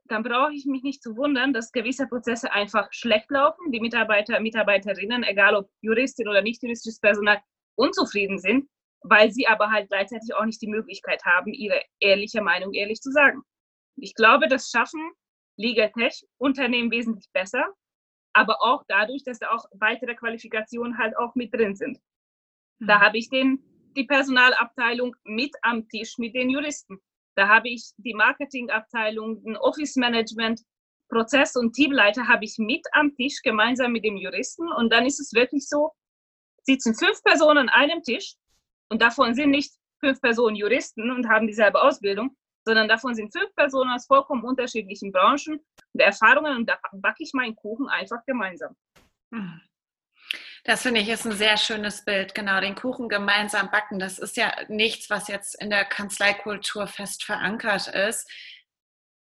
[0.05, 4.39] dann brauche ich mich nicht zu wundern, dass gewisse Prozesse einfach schlecht laufen, die Mitarbeiter,
[4.39, 7.41] Mitarbeiterinnen, egal ob Juristin oder nicht juristisches Personal,
[7.75, 8.69] unzufrieden sind,
[9.01, 13.11] weil sie aber halt gleichzeitig auch nicht die Möglichkeit haben, ihre ehrliche Meinung ehrlich zu
[13.11, 13.41] sagen.
[13.97, 15.11] Ich glaube, das schaffen
[15.57, 17.65] Legal Tech Unternehmen wesentlich besser,
[18.33, 21.99] aber auch dadurch, dass da auch weitere Qualifikationen halt auch mit drin sind.
[22.79, 23.01] Da mhm.
[23.01, 23.59] habe ich den,
[23.95, 26.99] die Personalabteilung mit am Tisch mit den Juristen.
[27.35, 30.61] Da habe ich die Marketingabteilung, den Office Management,
[31.09, 34.71] Prozess- und Teamleiter habe ich mit am Tisch gemeinsam mit dem Juristen.
[34.71, 35.91] Und dann ist es wirklich so,
[36.63, 38.35] sitzen fünf Personen an einem Tisch
[38.89, 42.35] und davon sind nicht fünf Personen Juristen und haben dieselbe Ausbildung,
[42.67, 45.59] sondern davon sind fünf Personen aus vollkommen unterschiedlichen Branchen
[45.93, 48.75] und Erfahrungen und da backe ich meinen Kuchen einfach gemeinsam.
[50.65, 52.35] Das finde ich ist ein sehr schönes Bild.
[52.35, 53.99] Genau, den Kuchen gemeinsam backen.
[53.99, 58.29] Das ist ja nichts, was jetzt in der Kanzleikultur fest verankert ist,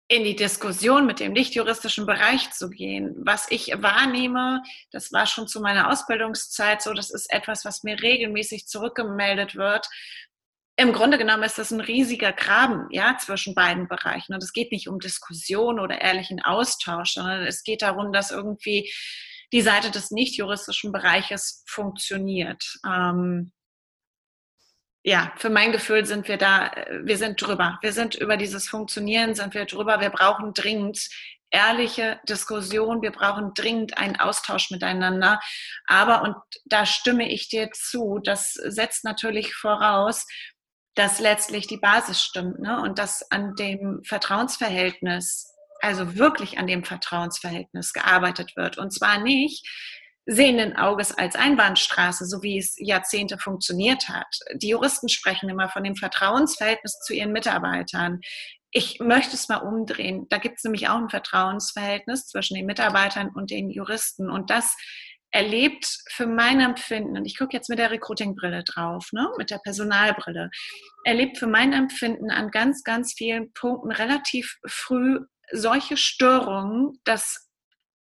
[0.07, 3.15] in die Diskussion mit dem nicht-juristischen Bereich zu gehen.
[3.17, 8.01] Was ich wahrnehme, das war schon zu meiner Ausbildungszeit so, das ist etwas, was mir
[8.01, 9.89] regelmäßig zurückgemeldet wird.
[10.77, 14.33] Im Grunde genommen ist das ein riesiger Graben ja, zwischen beiden Bereichen.
[14.33, 18.91] Und es geht nicht um Diskussion oder ehrlichen Austausch, sondern es geht darum, dass irgendwie
[19.53, 22.63] die Seite des nicht-juristischen Bereiches funktioniert.
[22.85, 23.53] Ähm,
[25.03, 26.71] ja, für mein Gefühl sind wir da,
[27.03, 27.77] wir sind drüber.
[27.81, 30.01] Wir sind über dieses Funktionieren, sind wir drüber.
[30.01, 31.07] Wir brauchen dringend
[31.51, 33.01] ehrliche Diskussion.
[33.01, 35.39] Wir brauchen dringend einen Austausch miteinander.
[35.85, 36.35] Aber, und
[36.65, 40.25] da stimme ich dir zu, das setzt natürlich voraus,
[40.95, 42.81] dass letztlich die Basis stimmt ne?
[42.81, 48.77] und dass an dem Vertrauensverhältnis also wirklich an dem Vertrauensverhältnis gearbeitet wird.
[48.77, 49.67] Und zwar nicht
[50.25, 54.39] sehenden Auges als Einbahnstraße, so wie es Jahrzehnte funktioniert hat.
[54.55, 58.21] Die Juristen sprechen immer von dem Vertrauensverhältnis zu ihren Mitarbeitern.
[58.71, 60.25] Ich möchte es mal umdrehen.
[60.29, 64.29] Da gibt es nämlich auch ein Vertrauensverhältnis zwischen den Mitarbeitern und den Juristen.
[64.31, 64.75] Und das
[65.35, 69.59] erlebt für mein Empfinden, und ich gucke jetzt mit der Recruiting-Brille drauf, ne, mit der
[69.59, 70.49] Personalbrille,
[71.03, 75.19] erlebt für mein Empfinden an ganz, ganz vielen Punkten relativ früh
[75.51, 77.49] solche Störungen, dass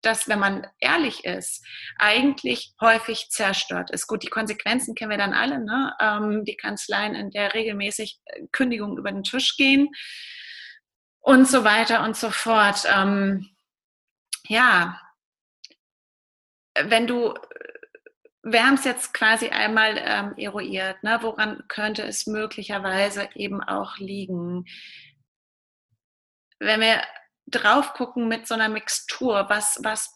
[0.04, 1.66] das, wenn man ehrlich ist,
[1.98, 4.06] eigentlich häufig zerstört ist.
[4.06, 5.94] Gut, die Konsequenzen kennen wir dann alle, ne?
[6.00, 9.90] Ähm, die Kanzleien, in der regelmäßig äh, Kündigungen über den Tisch gehen
[11.22, 12.84] und so weiter und so fort.
[12.94, 13.50] Ähm,
[14.48, 15.00] ja,
[16.76, 17.34] wenn du,
[18.44, 21.20] wir haben es jetzt quasi einmal ähm, eruiert, ne?
[21.22, 24.66] woran könnte es möglicherweise eben auch liegen?
[26.60, 27.02] Wenn wir
[27.48, 30.14] drauf gucken mit so einer Mixtur, was, was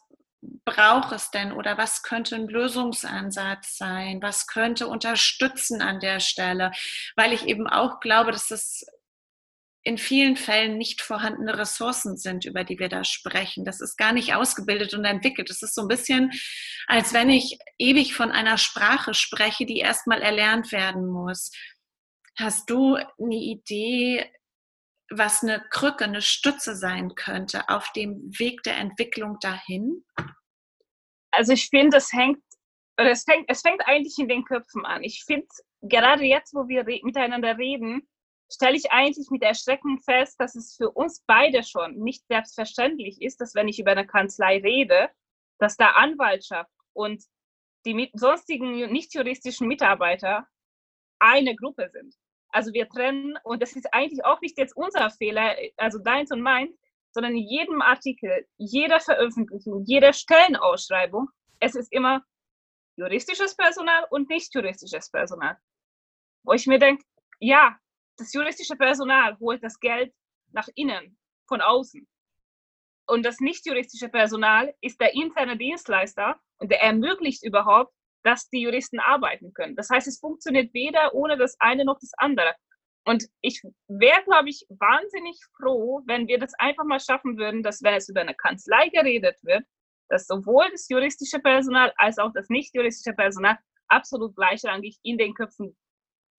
[0.66, 4.22] braucht es denn oder was könnte ein Lösungsansatz sein?
[4.22, 6.72] Was könnte unterstützen an der Stelle?
[7.16, 8.86] Weil ich eben auch glaube, dass es
[9.88, 13.64] in vielen Fällen nicht vorhandene Ressourcen sind, über die wir da sprechen.
[13.64, 15.50] Das ist gar nicht ausgebildet und entwickelt.
[15.50, 16.32] Es ist so ein bisschen,
[16.88, 21.52] als wenn ich ewig von einer Sprache spreche, die erstmal erlernt werden muss.
[22.38, 24.30] Hast du eine Idee,
[25.10, 30.04] was eine Krücke, eine Stütze sein könnte auf dem Weg der Entwicklung dahin?
[31.32, 32.44] Also ich finde, es hängt,
[32.98, 35.02] es fängt, es fängt eigentlich in den Köpfen an.
[35.04, 35.48] Ich finde,
[35.82, 38.06] gerade jetzt, wo wir re miteinander reden,
[38.52, 43.42] stelle ich eigentlich mit Erschrecken fest, dass es für uns beide schon nicht selbstverständlich ist,
[43.42, 45.10] dass wenn ich über eine Kanzlei rede,
[45.60, 47.24] dass da Anwaltschaft und
[47.86, 50.48] die sonstigen nicht juristischen Mitarbeiter
[51.20, 52.14] eine Gruppe sind.
[52.50, 56.42] Also wir trennen, und das ist eigentlich auch nicht jetzt unser Fehler, also deins und
[56.42, 56.78] meins,
[57.12, 61.30] sondern in jedem Artikel, jeder Veröffentlichung, jeder Stellenausschreibung,
[61.60, 62.24] es ist immer
[62.96, 65.58] juristisches Personal und nicht juristisches Personal.
[66.44, 67.04] Wo ich mir denke,
[67.40, 67.78] ja,
[68.18, 70.14] das juristische Personal holt das Geld
[70.52, 72.08] nach innen, von außen.
[73.08, 78.62] Und das nicht juristische Personal ist der interne Dienstleister und der ermöglicht überhaupt, dass die
[78.62, 79.76] Juristen arbeiten können.
[79.76, 82.54] Das heißt, es funktioniert weder ohne das eine noch das andere.
[83.06, 87.82] Und ich wäre, glaube ich, wahnsinnig froh, wenn wir das einfach mal schaffen würden, dass
[87.82, 89.64] wenn es über eine Kanzlei geredet wird,
[90.10, 95.34] dass sowohl das juristische Personal als auch das nicht juristische Personal absolut gleichrangig in den
[95.34, 95.78] Köpfen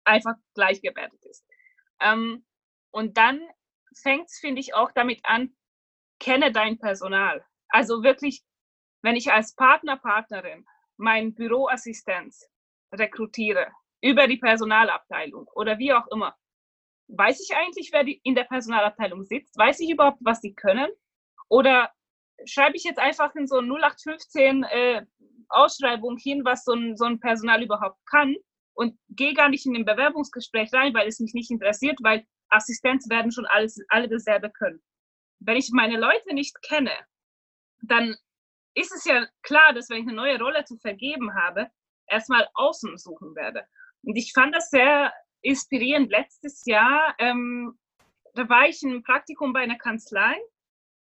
[0.05, 1.48] einfach gleichgewertet ist.
[2.01, 2.45] Ähm,
[2.91, 3.41] und dann
[3.95, 5.55] fängt es, finde ich, auch damit an,
[6.21, 7.45] kenne dein Personal.
[7.69, 8.43] Also wirklich,
[9.03, 12.49] wenn ich als Partner, Partnerin meinen Büroassistenz
[12.93, 13.69] rekrutiere
[14.01, 16.37] über die Personalabteilung oder wie auch immer,
[17.09, 19.57] weiß ich eigentlich, wer in der Personalabteilung sitzt?
[19.57, 20.91] Weiß ich überhaupt, was sie können?
[21.49, 21.93] Oder
[22.45, 25.07] schreibe ich jetzt einfach in so 0815 äh,
[25.49, 28.37] Ausschreibung hin, was so ein, so ein Personal überhaupt kann
[28.79, 33.11] und gehe gar nicht in den Bewerbungsgespräch rein, weil es mich nicht interessiert, weil Assistenz
[33.11, 34.81] werden schon alles, alle dasselbe können.
[35.41, 36.93] Wenn ich meine Leute nicht kenne,
[37.83, 38.15] dann
[38.75, 41.69] ist es ja klar, dass wenn ich eine neue Rolle zu vergeben habe,
[42.07, 43.67] erstmal außen suchen werde.
[44.03, 45.13] Und ich fand das sehr
[45.43, 46.13] inspirierend.
[46.13, 47.77] Letztes Jahr, ähm,
[48.35, 50.37] da war ich im Praktikum bei einer Kanzlei,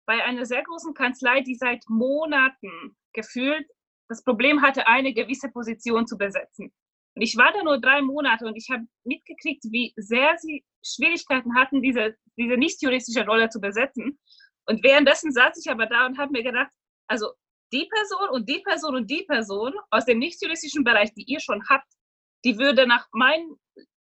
[0.06, 3.68] bei einer sehr großen Kanzlei, die seit Monaten gefühlt
[4.08, 6.74] das Problem hatte, eine gewisse Position zu besetzen.
[7.16, 11.56] Und ich war da nur drei Monate und ich habe mitgekriegt, wie sehr sie Schwierigkeiten
[11.56, 14.20] hatten, diese, diese nicht juristische Rolle zu besetzen.
[14.68, 16.72] Und währenddessen saß ich aber da und habe mir gedacht,
[17.08, 17.32] also
[17.72, 21.40] die Person und die Person und die Person aus dem nicht juristischen Bereich, die ihr
[21.40, 21.88] schon habt,
[22.44, 23.56] die würde nach meinen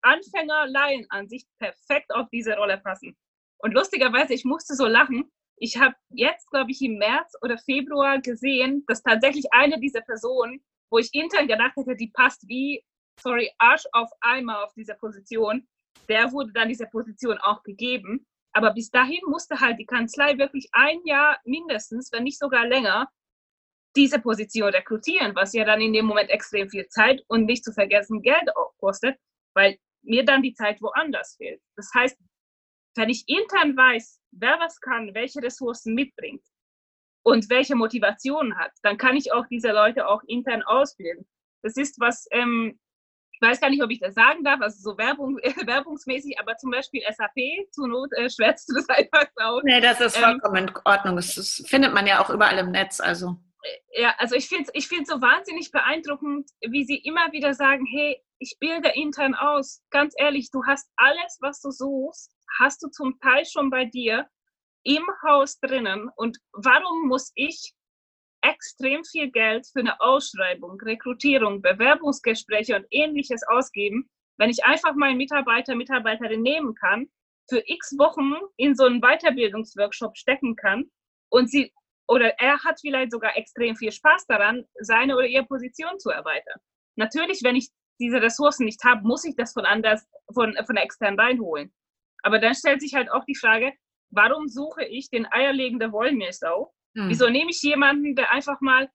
[0.02, 3.16] Anfänger-Laienansicht perfekt auf diese Rolle passen.
[3.60, 5.32] Und lustigerweise, ich musste so lachen.
[5.58, 10.64] Ich habe jetzt, glaube ich, im März oder Februar gesehen, dass tatsächlich eine dieser Personen,
[10.92, 12.84] wo ich intern gedacht hätte, die passt wie,
[13.20, 15.68] sorry, Arsch auf Eimer auf dieser Position,
[16.10, 18.26] der wurde dann dieser Position auch gegeben.
[18.54, 23.08] Aber bis dahin musste halt die Kanzlei wirklich ein Jahr mindestens, wenn nicht sogar länger,
[23.96, 27.74] diese Position rekrutieren, was ja dann in dem Moment extrem viel Zeit und nicht zu
[27.74, 28.48] vergessen Geld
[28.80, 29.18] kostet,
[29.54, 31.62] weil mir dann die Zeit woanders fehlt.
[31.76, 32.18] Das heißt,
[32.96, 36.44] wenn ich intern weiß, wer was kann, welche Ressourcen mitbringt
[37.24, 41.28] und welche Motivationen hat, dann kann ich auch diese Leute auch intern ausbilden.
[41.64, 42.80] Das ist was, ähm,
[43.40, 46.58] ich weiß gar nicht, ob ich das sagen darf, also so Werbung, äh, werbungsmäßig, aber
[46.58, 49.62] zum Beispiel SAP, zur Not äh, schwärzt du das einfach aus.
[49.64, 51.16] Nee, das ist ähm, vollkommen ähm, in Ordnung.
[51.18, 53.38] Das, findet man ja auch überall im Netz, also
[53.92, 58.18] ja, also ich finde es ich so wahnsinnig beeindruckend, wie sie immer wieder sagen, hey,
[58.40, 59.84] ich bilde intern aus.
[59.90, 64.26] Ganz ehrlich, du hast alles, was du suchst, hast du zum Teil schon bei dir
[64.84, 66.10] im Haus drinnen.
[66.16, 67.74] Und warum muss ich
[68.42, 75.18] extrem viel Geld für eine Ausschreibung, Rekrutierung, Bewerbungsgespräche und ähnliches ausgeben, wenn ich einfach meinen
[75.18, 77.08] Mitarbeiter, Mitarbeiterin nehmen kann,
[77.50, 80.92] für x Wochen in so einen Weiterbildungsworkshop stecken kann
[81.30, 81.74] und sie
[82.10, 86.60] oder er hat vielleicht sogar extrem viel Spaß daran, seine oder ihre Position zu erweitern.
[86.96, 87.70] Natürlich, wenn ich
[88.00, 91.74] diese Ressourcen nicht habe, muss ich das von anders, von, von extern reinholen.
[92.24, 93.74] Aber dann stellt sich halt auch die Frage,
[94.10, 96.74] warum suche ich den eierlegende Wollmilchsau?
[96.98, 97.10] Hm.
[97.10, 98.90] Wieso nehme ich jemanden, der einfach mal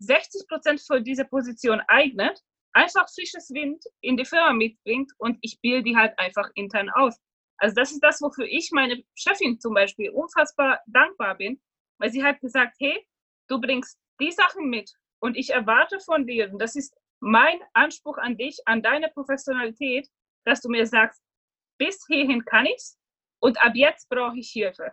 [0.00, 2.38] 60 Prozent für diese Position eignet,
[2.74, 7.18] einfach frisches Wind in die Firma mitbringt und ich bilde die halt einfach intern aus.
[7.58, 11.58] Also das ist das, wofür ich meine Chefin zum Beispiel unfassbar dankbar bin,
[11.98, 13.02] weil sie hat gesagt, hey,
[13.48, 18.18] du bringst die Sachen mit und ich erwarte von dir, und das ist mein Anspruch
[18.18, 20.06] an dich, an deine Professionalität,
[20.44, 21.22] dass du mir sagst,
[21.78, 22.98] bis hierhin kann ich's
[23.40, 24.92] und ab jetzt brauche ich Hilfe.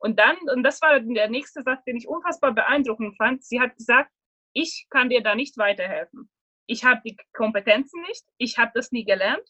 [0.00, 3.76] Und dann, und das war der nächste Satz, den ich unfassbar beeindruckend fand, sie hat
[3.76, 4.10] gesagt,
[4.52, 6.30] ich kann dir da nicht weiterhelfen.
[6.66, 9.46] Ich habe die Kompetenzen nicht, ich habe das nie gelernt.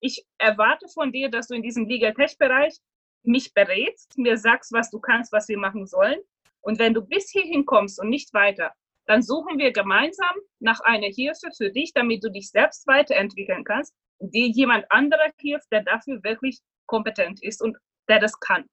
[0.00, 2.76] Ich erwarte von dir, dass du in diesem Legal Tech Bereich
[3.22, 6.18] mich berätst, mir sagst, was du kannst, was wir machen sollen.
[6.60, 8.72] Und wenn du bis hierhin kommst und nicht weiter,
[9.06, 13.94] dann suchen wir gemeinsam nach einer Hilfe für dich, damit du dich selbst weiterentwickeln kannst,
[14.18, 17.76] dir jemand anderer hilft, der dafür wirklich kompetent ist und
[18.08, 18.64] der das kann.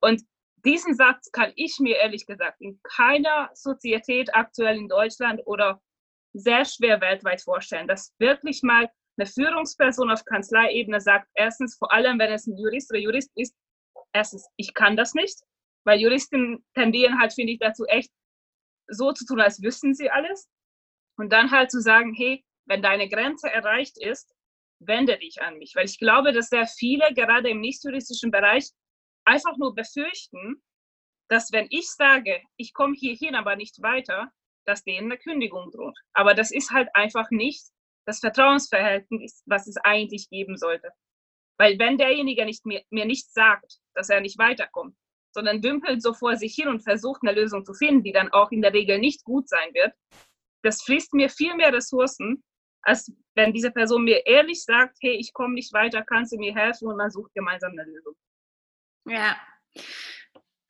[0.00, 0.22] Und
[0.64, 5.80] diesen Satz kann ich mir ehrlich gesagt in keiner Sozietät aktuell in Deutschland oder
[6.32, 12.18] sehr schwer weltweit vorstellen, dass wirklich mal eine Führungsperson auf Kanzleiebene sagt, erstens, vor allem
[12.18, 13.54] wenn es ein Jurist oder Jurist ist,
[14.12, 15.38] erstens, ich kann das nicht,
[15.84, 18.10] weil Juristen tendieren halt, finde ich, dazu echt
[18.88, 20.48] so zu tun, als wüssten sie alles.
[21.16, 24.32] Und dann halt zu sagen, hey, wenn deine Grenze erreicht ist,
[24.80, 25.74] wende dich an mich.
[25.74, 28.70] Weil ich glaube, dass sehr viele, gerade im nicht-juristischen Bereich,
[29.30, 30.62] einfach nur befürchten,
[31.28, 34.32] dass wenn ich sage, ich komme hierhin, aber nicht weiter,
[34.66, 35.96] dass denen eine Kündigung droht.
[36.12, 37.64] Aber das ist halt einfach nicht
[38.06, 40.90] das Vertrauensverhältnis, was es eigentlich geben sollte.
[41.58, 44.96] Weil wenn derjenige nicht mir, mir nicht sagt, dass er nicht weiterkommt,
[45.32, 48.50] sondern dümpelt so vor sich hin und versucht eine Lösung zu finden, die dann auch
[48.50, 49.94] in der Regel nicht gut sein wird,
[50.62, 52.42] das frisst mir viel mehr Ressourcen,
[52.82, 56.54] als wenn diese Person mir ehrlich sagt, hey, ich komme nicht weiter, kannst du mir
[56.54, 58.14] helfen und man sucht gemeinsam eine Lösung.
[59.10, 59.36] Ja,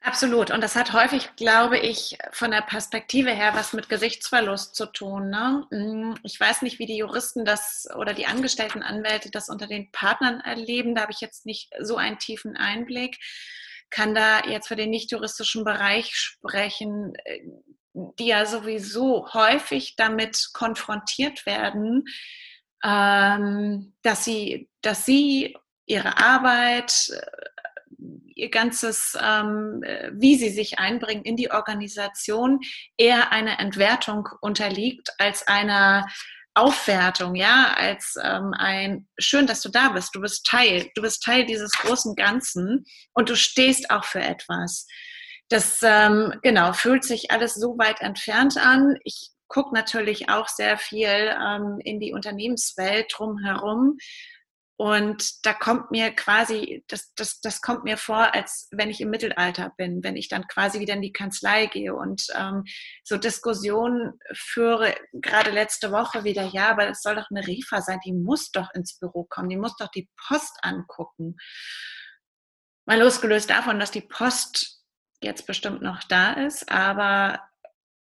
[0.03, 0.51] Absolut.
[0.51, 5.29] Und das hat häufig, glaube ich, von der Perspektive her was mit Gesichtsverlust zu tun.
[5.29, 5.67] Ne?
[5.71, 9.93] Mm, ich weiß nicht, wie die Juristen das oder die angestellten Anwälte das unter den
[9.93, 10.95] Partnern erleben.
[10.95, 13.19] Da habe ich jetzt nicht so einen tiefen Einblick.
[13.91, 17.41] Kann da jetzt für den nicht-juristischen Bereich sprechen, äh,
[17.93, 22.05] die ja sowieso häufig damit konfrontiert werden,
[22.83, 27.11] ähm, dass sie, dass sie ihre Arbeit,
[28.35, 29.83] ihr ganzes, ähm,
[30.13, 32.61] wie sie sich einbringen in die Organisation,
[32.97, 36.07] eher einer Entwertung unterliegt als einer
[36.55, 40.15] Aufwertung, ja, als ähm, ein schön, dass du da bist.
[40.15, 44.87] Du bist Teil, du bist Teil dieses großen Ganzen und du stehst auch für etwas.
[45.49, 48.97] Das ähm, genau fühlt sich alles so weit entfernt an.
[49.05, 53.99] Ich gucke natürlich auch sehr viel ähm, in die Unternehmenswelt drumherum
[54.81, 59.11] und da kommt mir quasi, das, das, das kommt mir vor, als wenn ich im
[59.11, 62.65] Mittelalter bin, wenn ich dann quasi wieder in die Kanzlei gehe und ähm,
[63.05, 68.01] so Diskussionen führe, gerade letzte Woche wieder, ja, aber es soll doch eine Rifa sein,
[68.07, 71.37] die muss doch ins Büro kommen, die muss doch die Post angucken.
[72.87, 74.83] Mal losgelöst davon, dass die Post
[75.21, 77.50] jetzt bestimmt noch da ist, aber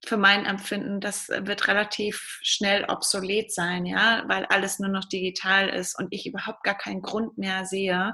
[0.06, 5.70] für mein Empfinden, das wird relativ schnell obsolet sein, ja, weil alles nur noch digital
[5.70, 8.14] ist und ich überhaupt gar keinen Grund mehr sehe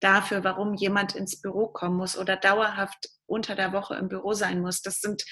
[0.00, 4.60] dafür, warum jemand ins Büro kommen muss oder dauerhaft unter der Woche im Büro sein
[4.60, 4.82] muss.
[4.82, 5.24] Das sind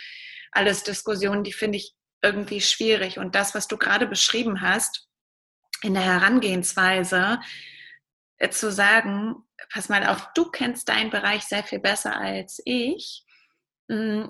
[0.50, 3.18] alles Diskussionen, die finde ich irgendwie schwierig.
[3.18, 5.08] Und das, was du gerade beschrieben hast,
[5.82, 7.40] in der Herangehensweise,
[8.38, 9.36] äh, zu sagen,
[9.72, 13.24] pass mal auf, du kennst deinen Bereich sehr viel besser als ich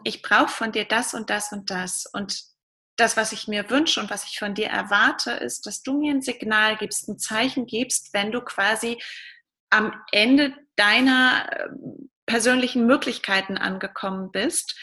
[0.05, 2.07] ich brauche von dir das und das und das.
[2.13, 2.43] Und
[2.97, 6.13] das, was ich mir wünsche und was ich von dir erwarte, ist, dass du mir
[6.13, 9.01] ein Signal gibst, ein Zeichen gibst, wenn du quasi
[9.71, 14.79] am Ende deiner ähm, persönlichen Möglichkeiten angekommen bist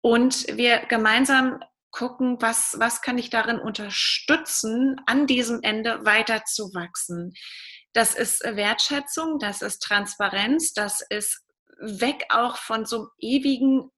[0.00, 1.60] und wir gemeinsam
[1.90, 7.32] gucken, was, was kann ich darin unterstützen, an diesem Ende weiterzuwachsen.
[7.92, 11.42] Das ist Wertschätzung, das ist Transparenz, das ist
[11.78, 13.90] weg auch von so einem ewigen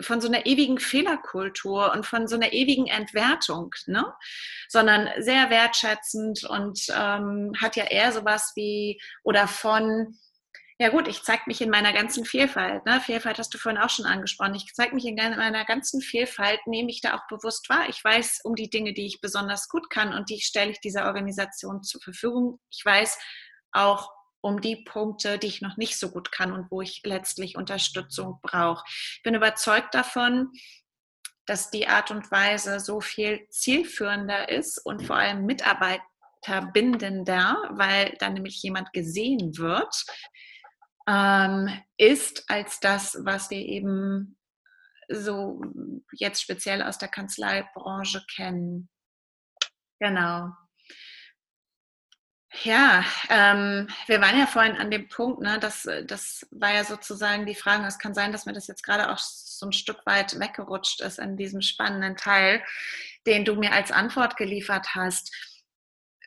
[0.00, 4.04] von so einer ewigen Fehlerkultur und von so einer ewigen Entwertung, ne?
[4.68, 10.18] sondern sehr wertschätzend und ähm, hat ja eher sowas wie oder von,
[10.78, 12.84] ja gut, ich zeige mich in meiner ganzen Vielfalt.
[12.86, 13.00] Ne?
[13.00, 14.54] Vielfalt hast du vorhin auch schon angesprochen.
[14.54, 17.88] Ich zeige mich in meiner ganzen Vielfalt, nehme ich da auch bewusst wahr.
[17.88, 21.06] Ich weiß um die Dinge, die ich besonders gut kann und die stelle ich dieser
[21.06, 22.60] Organisation zur Verfügung.
[22.70, 23.18] Ich weiß
[23.72, 24.10] auch,
[24.48, 28.38] um die Punkte, die ich noch nicht so gut kann und wo ich letztlich Unterstützung
[28.42, 28.84] brauche.
[28.88, 30.50] Ich bin überzeugt davon,
[31.46, 38.34] dass die Art und Weise so viel zielführender ist und vor allem mitarbeiterbindender, weil dann
[38.34, 40.04] nämlich jemand gesehen wird,
[41.08, 44.36] ähm, ist als das, was wir eben
[45.08, 45.60] so
[46.12, 48.90] jetzt speziell aus der Kanzleibranche kennen.
[50.00, 50.50] Genau.
[52.62, 57.44] Ja, ähm, wir waren ja vorhin an dem Punkt, ne, das, das war ja sozusagen
[57.44, 60.38] die Frage, es kann sein, dass mir das jetzt gerade auch so ein Stück weit
[60.40, 62.62] weggerutscht ist in diesem spannenden Teil,
[63.26, 65.30] den du mir als Antwort geliefert hast.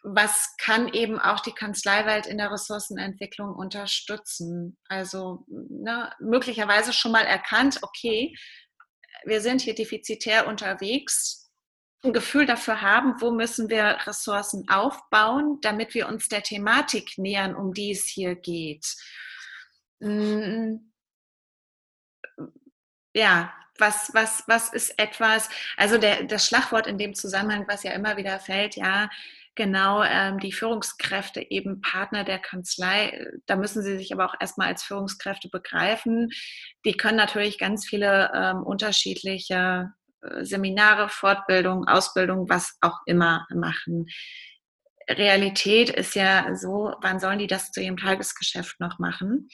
[0.04, 4.78] Was kann eben auch die Kanzleiwelt in der Ressourcenentwicklung unterstützen?
[4.90, 8.36] Also ne, möglicherweise schon mal erkannt, okay,
[9.26, 11.41] wir sind hier defizitär unterwegs,
[12.04, 17.56] ein Gefühl dafür haben, wo müssen wir Ressourcen aufbauen, damit wir uns der Thematik nähern,
[17.56, 18.96] um die es hier geht.
[20.00, 20.78] Mm.
[23.14, 27.92] Ja, was, was, was ist etwas, also der, das Schlagwort in dem Zusammenhang, was ja
[27.92, 29.10] immer wieder fällt, ja,
[29.56, 34.68] genau, ähm, die Führungskräfte eben Partner der Kanzlei, da müssen sie sich aber auch erstmal
[34.68, 36.30] als Führungskräfte begreifen.
[36.86, 39.92] Die können natürlich ganz viele ähm, unterschiedliche
[40.42, 44.08] Seminare, Fortbildung, Ausbildung, was auch immer machen.
[45.10, 49.50] Realität ist ja so, wann sollen die das zu ihrem Tagesgeschäft noch machen?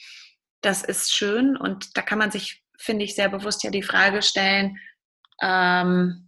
[0.60, 4.22] Das ist schön und da kann man sich, finde ich, sehr bewusst ja die Frage
[4.22, 4.76] stellen,
[5.42, 6.27] ähm,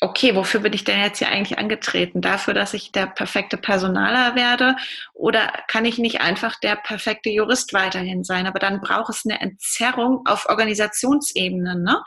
[0.00, 2.20] okay, wofür bin ich denn jetzt hier eigentlich angetreten?
[2.20, 4.76] Dafür, dass ich der perfekte Personaler werde?
[5.12, 8.46] Oder kann ich nicht einfach der perfekte Jurist weiterhin sein?
[8.46, 11.76] Aber dann braucht es eine Entzerrung auf Organisationsebene.
[11.76, 12.02] Ne?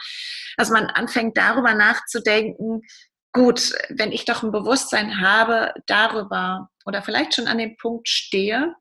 [0.58, 2.82] Also man anfängt darüber nachzudenken,
[3.34, 8.76] gut, wenn ich doch ein Bewusstsein habe darüber oder vielleicht schon an dem Punkt stehe,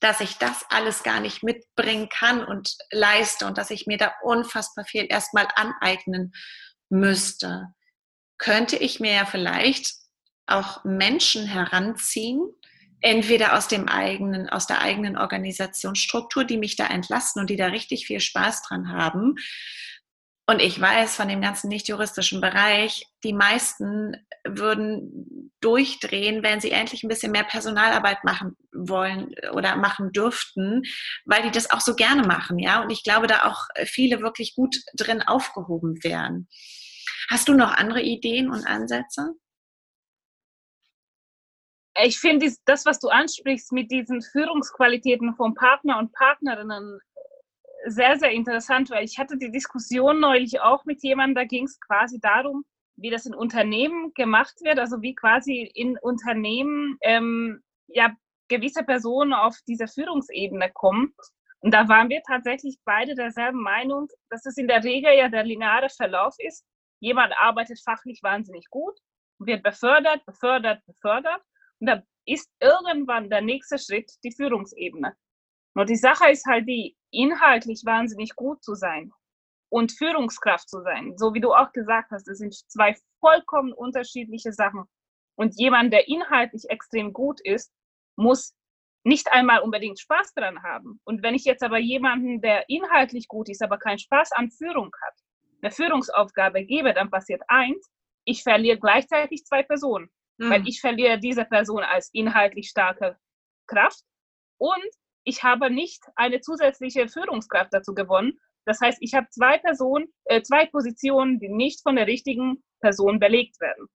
[0.00, 4.12] dass ich das alles gar nicht mitbringen kann und leiste und dass ich mir da
[4.22, 6.32] unfassbar viel erstmal aneignen
[6.88, 7.74] müsste
[8.38, 9.94] könnte ich mir ja vielleicht
[10.46, 12.40] auch Menschen heranziehen,
[13.00, 17.66] entweder aus dem eigenen, aus der eigenen Organisationsstruktur, die mich da entlasten und die da
[17.66, 19.36] richtig viel Spaß dran haben.
[20.46, 24.16] Und ich weiß von dem ganzen nicht juristischen Bereich, die meisten
[24.46, 30.82] würden durchdrehen, wenn sie endlich ein bisschen mehr Personalarbeit machen wollen oder machen dürften,
[31.26, 32.80] weil die das auch so gerne machen, ja.
[32.80, 36.48] Und ich glaube, da auch viele wirklich gut drin aufgehoben wären.
[37.30, 39.34] Hast du noch andere Ideen und Ansätze?
[42.04, 47.00] ich finde das, was du ansprichst mit diesen Führungsqualitäten von Partner und Partnerinnen
[47.86, 51.80] sehr, sehr interessant, weil ich hatte die Diskussion neulich auch mit jemandem, da ging es
[51.80, 52.64] quasi darum,
[52.96, 58.14] wie das in Unternehmen gemacht wird, also wie quasi in Unternehmen ähm, ja
[58.48, 61.14] gewisse Personen auf diese Führungsebene kommen.
[61.60, 65.44] Und da waren wir tatsächlich beide derselben Meinung, dass es in der Regel ja der
[65.44, 66.64] lineare Verlauf ist.
[67.00, 68.98] Jemand arbeitet fachlich wahnsinnig gut,
[69.38, 71.42] wird befördert, befördert, befördert.
[71.80, 75.14] Und da ist irgendwann der nächste Schritt die Führungsebene.
[75.74, 79.12] Nur die Sache ist halt die, inhaltlich wahnsinnig gut zu sein
[79.70, 81.14] und Führungskraft zu sein.
[81.16, 84.84] So wie du auch gesagt hast, das sind zwei vollkommen unterschiedliche Sachen.
[85.36, 87.72] Und jemand, der inhaltlich extrem gut ist,
[88.16, 88.54] muss
[89.04, 91.00] nicht einmal unbedingt Spaß dran haben.
[91.04, 94.90] Und wenn ich jetzt aber jemanden, der inhaltlich gut ist, aber keinen Spaß an Führung
[95.00, 95.14] hat,
[95.60, 97.90] eine Führungsaufgabe gebe, dann passiert eins,
[98.24, 100.10] ich verliere gleichzeitig zwei Personen.
[100.38, 100.50] Mhm.
[100.50, 103.18] Weil ich verliere diese Person als inhaltlich starke
[103.66, 104.02] Kraft
[104.58, 104.88] und
[105.24, 108.38] ich habe nicht eine zusätzliche Führungskraft dazu gewonnen.
[108.64, 113.18] Das heißt, ich habe zwei Personen, äh, zwei Positionen, die nicht von der richtigen Person
[113.18, 113.88] belegt werden.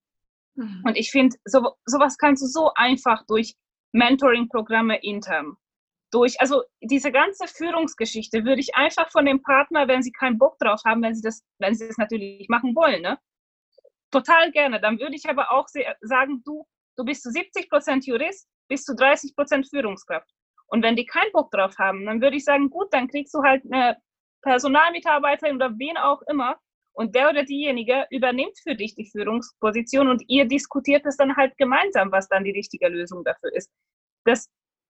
[0.56, 0.84] Mhm.
[0.86, 3.56] Und ich finde, so, sowas kannst du so einfach durch
[3.94, 5.56] Mentoring-Programme intern.
[6.14, 10.60] Durch, also diese ganze Führungsgeschichte würde ich einfach von dem Partner, wenn sie keinen Bock
[10.60, 13.18] drauf haben, wenn sie das, wenn sie das natürlich machen wollen, ne?
[14.12, 14.80] Total gerne.
[14.80, 15.68] Dann würde ich aber auch
[16.02, 16.66] sagen, du,
[16.98, 20.30] du bist zu 70 Prozent Jurist, bist zu 30 Prozent Führungskraft.
[20.68, 23.42] Und wenn die keinen Bock drauf haben, dann würde ich sagen, gut, dann kriegst du
[23.42, 23.98] halt eine
[24.44, 26.60] Personalmitarbeiterin oder wen auch immer,
[26.94, 31.58] und der oder diejenige übernimmt für dich die Führungsposition und ihr diskutiert es dann halt
[31.58, 33.72] gemeinsam, was dann die richtige Lösung dafür ist.
[34.26, 34.48] Das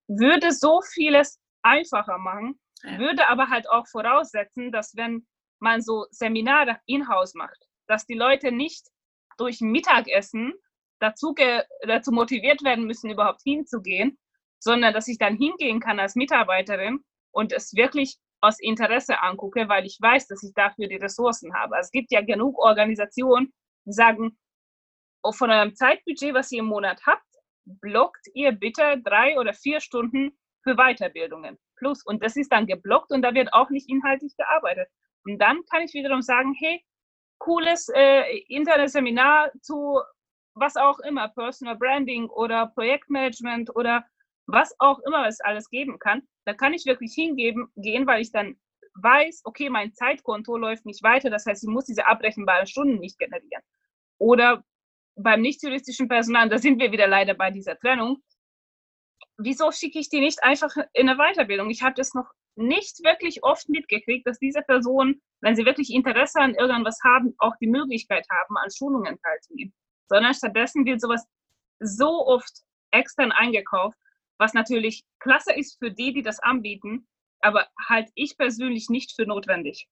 [0.07, 2.99] würde so vieles einfacher machen, ja.
[2.99, 5.25] würde aber halt auch voraussetzen, dass wenn
[5.59, 8.87] man so Seminare in-house macht, dass die Leute nicht
[9.37, 10.53] durch Mittagessen
[10.99, 11.33] dazu,
[11.85, 14.17] dazu motiviert werden müssen, überhaupt hinzugehen,
[14.59, 19.85] sondern dass ich dann hingehen kann als Mitarbeiterin und es wirklich aus Interesse angucke, weil
[19.85, 21.75] ich weiß, dass ich dafür die Ressourcen habe.
[21.75, 23.53] Also es gibt ja genug Organisationen,
[23.85, 24.37] die sagen,
[25.23, 27.25] oh, von eurem Zeitbudget, was ihr im Monat habt,
[27.65, 31.57] blockt ihr bitte drei oder vier Stunden für Weiterbildungen.
[31.77, 32.05] Plus.
[32.05, 34.87] Und das ist dann geblockt und da wird auch nicht inhaltlich gearbeitet.
[35.25, 36.83] Und dann kann ich wiederum sagen, hey,
[37.39, 39.99] cooles äh, Internetseminar zu
[40.55, 44.05] was auch immer, Personal Branding oder Projektmanagement oder
[44.45, 48.31] was auch immer es alles geben kann, da kann ich wirklich hingehen, gehen, weil ich
[48.31, 48.55] dann
[48.95, 53.17] weiß, okay, mein Zeitkonto läuft nicht weiter, das heißt, ich muss diese abrechenbaren Stunden nicht
[53.17, 53.63] generieren.
[54.19, 54.63] Oder
[55.15, 58.21] beim nicht-juristischen Personal, da sind wir wieder leider bei dieser Trennung,
[59.37, 61.69] wieso schicke ich die nicht einfach in eine Weiterbildung?
[61.69, 66.39] Ich habe das noch nicht wirklich oft mitgekriegt, dass diese Personen, wenn sie wirklich Interesse
[66.39, 69.73] an irgendwas haben, auch die Möglichkeit haben, an Schulungen teilzunehmen.
[70.07, 71.25] Sondern stattdessen wird sowas
[71.79, 72.51] so oft
[72.91, 73.97] extern eingekauft,
[74.37, 77.07] was natürlich klasse ist für die, die das anbieten,
[77.39, 79.87] aber halt ich persönlich nicht für notwendig.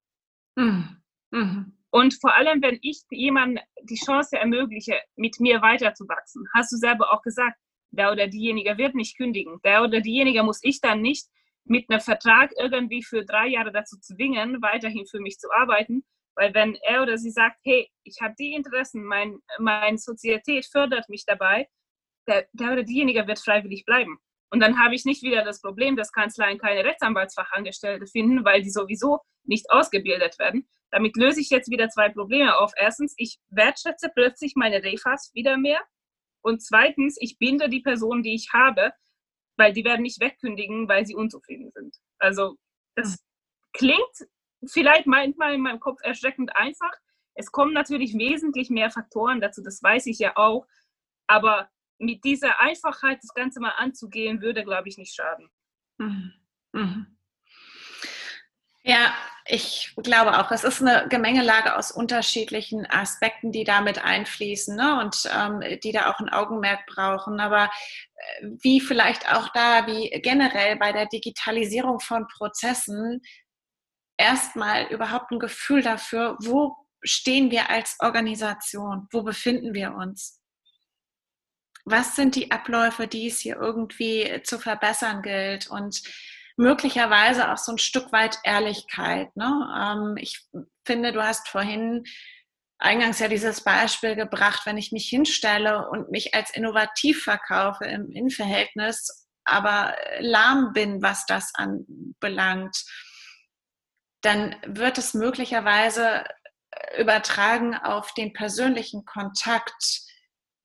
[0.55, 1.01] Mhm.
[1.31, 1.77] Mhm.
[1.91, 7.13] Und vor allem, wenn ich jemandem die Chance ermögliche, mit mir weiterzuwachsen, hast du selber
[7.13, 7.57] auch gesagt,
[7.91, 9.59] der oder diejenige wird nicht kündigen.
[9.63, 11.27] Der oder diejenige muss ich dann nicht
[11.65, 16.03] mit einem Vertrag irgendwie für drei Jahre dazu zwingen, weiterhin für mich zu arbeiten.
[16.35, 21.09] Weil wenn er oder sie sagt, hey, ich habe die Interessen, mein, meine Sozietät fördert
[21.09, 21.67] mich dabei,
[22.25, 24.17] der, der oder diejenige wird freiwillig bleiben.
[24.51, 28.69] Und dann habe ich nicht wieder das Problem, dass Kanzleien keine Rechtsanwaltsfachangestellte finden, weil die
[28.69, 30.67] sowieso nicht ausgebildet werden.
[30.91, 32.73] Damit löse ich jetzt wieder zwei Probleme auf.
[32.75, 35.79] Erstens, ich wertschätze plötzlich meine Refas wieder mehr.
[36.41, 38.91] Und zweitens, ich binde die Personen, die ich habe,
[39.57, 41.95] weil die werden nicht wegkündigen, weil sie unzufrieden sind.
[42.19, 42.57] Also
[42.95, 43.17] das hm.
[43.73, 44.29] klingt
[44.67, 46.91] vielleicht manchmal in meinem Kopf erschreckend einfach.
[47.35, 50.67] Es kommen natürlich wesentlich mehr Faktoren dazu, das weiß ich ja auch.
[51.27, 51.69] Aber
[52.01, 55.49] mit dieser Einfachheit das Ganze mal anzugehen, würde, glaube ich, nicht schaden.
[55.97, 56.33] Mhm.
[56.73, 57.17] Mhm.
[58.83, 59.13] Ja,
[59.45, 64.99] ich glaube auch, es ist eine Gemengelage aus unterschiedlichen Aspekten, die damit einfließen ne?
[64.99, 67.39] und ähm, die da auch ein Augenmerk brauchen.
[67.39, 73.21] Aber äh, wie vielleicht auch da, wie generell bei der Digitalisierung von Prozessen,
[74.17, 80.40] erstmal überhaupt ein Gefühl dafür, wo stehen wir als Organisation, wo befinden wir uns
[81.85, 86.01] was sind die Abläufe, die es hier irgendwie zu verbessern gilt und
[86.57, 89.35] möglicherweise auch so ein Stück weit Ehrlichkeit.
[89.35, 89.67] Ne?
[89.77, 90.45] Ähm, ich
[90.85, 92.03] finde, du hast vorhin
[92.77, 98.11] eingangs ja dieses Beispiel gebracht, wenn ich mich hinstelle und mich als innovativ verkaufe im
[98.11, 102.83] Innenverhältnis, aber lahm bin, was das anbelangt,
[104.21, 106.23] dann wird es möglicherweise
[106.97, 110.10] übertragen auf den persönlichen Kontakt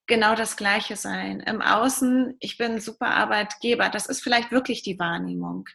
[0.07, 1.41] genau das Gleiche sein.
[1.41, 5.69] Im Außen, ich bin super Arbeitgeber, das ist vielleicht wirklich die Wahrnehmung.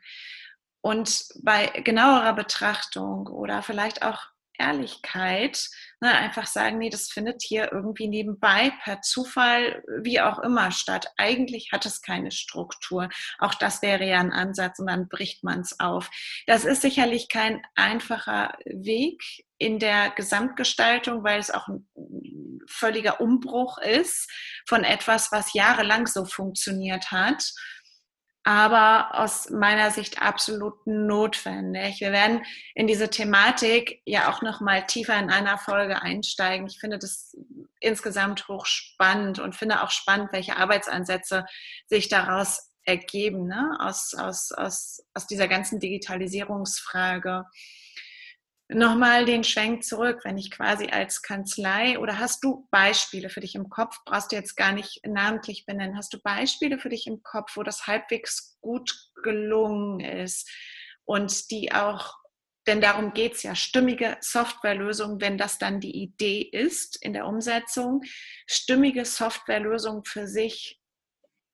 [0.82, 4.31] Und bei genauerer Betrachtung oder vielleicht auch
[4.62, 5.68] Ehrlichkeit,
[6.00, 11.08] ne, einfach sagen, nee, das findet hier irgendwie nebenbei, per Zufall, wie auch immer statt.
[11.18, 13.10] Eigentlich hat es keine Struktur.
[13.40, 16.10] Auch das wäre ja ein Ansatz und dann bricht man es auf.
[16.48, 19.22] Das ist sicherlich kein einfacher Weg
[19.58, 21.88] in der Gesamtgestaltung, weil es auch ein
[22.68, 24.32] völliger Umbruch ist
[24.68, 27.44] von etwas, was jahrelang so funktioniert hat
[28.44, 32.00] aber aus meiner Sicht absolut notwendig.
[32.00, 36.66] Wir werden in diese Thematik ja auch noch mal tiefer in einer Folge einsteigen.
[36.66, 37.38] Ich finde das
[37.80, 41.46] insgesamt hochspannend und finde auch spannend, welche Arbeitsansätze
[41.86, 43.78] sich daraus ergeben, ne?
[43.80, 47.46] aus, aus, aus, aus dieser ganzen Digitalisierungsfrage
[48.74, 53.56] nochmal den Schwenk zurück, wenn ich quasi als Kanzlei oder hast du Beispiele für dich
[53.56, 57.24] im Kopf, brauchst du jetzt gar nicht namentlich benennen, hast du Beispiele für dich im
[57.24, 58.94] Kopf, wo das halbwegs gut
[59.24, 60.50] gelungen ist
[61.06, 62.16] und die auch,
[62.68, 67.28] denn darum geht es ja, stimmige Softwarelösungen, wenn das dann die Idee ist in der
[67.28, 68.02] Umsetzung,
[68.48, 70.80] stimmige Softwarelösungen für sich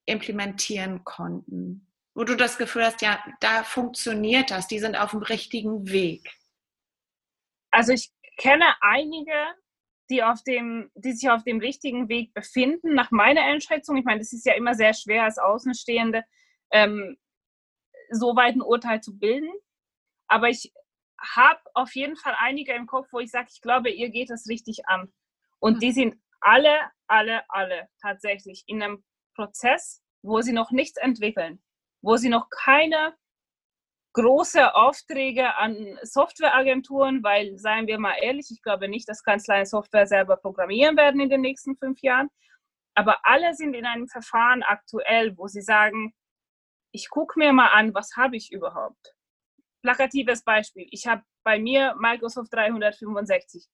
[0.05, 1.87] implementieren konnten.
[2.13, 6.27] Wo du das Gefühl hast, ja, da funktioniert das, die sind auf dem richtigen Weg.
[7.77, 9.35] Also ich kenne einige,
[10.09, 13.97] die, auf dem, die sich auf dem richtigen Weg befinden, nach meiner Einschätzung.
[13.97, 16.23] Ich meine, das ist ja immer sehr schwer als Außenstehende,
[16.71, 17.17] ähm,
[18.09, 19.53] so weit ein Urteil zu bilden.
[20.27, 20.73] Aber ich
[21.21, 24.49] habe auf jeden Fall einige im Kopf, wo ich sage, ich glaube, ihr geht es
[24.49, 25.13] richtig an.
[25.59, 25.79] Und hm.
[25.79, 29.03] die sind alle, alle, alle tatsächlich in einem
[29.35, 31.61] Prozess, wo sie noch nichts entwickeln,
[32.01, 33.15] wo sie noch keine
[34.17, 40.07] große Aufträge an Softwareagenturen, weil, seien wir mal ehrlich, ich glaube nicht, dass Kanzleien Software
[40.07, 42.29] selber programmieren werden in den nächsten fünf Jahren.
[42.95, 46.15] Aber alle sind in einem Verfahren aktuell, wo sie sagen,
[46.91, 49.13] ich gucke mir mal an, was habe ich überhaupt.
[49.83, 50.87] Plakatives Beispiel.
[50.89, 53.67] Ich habe bei mir Microsoft 365.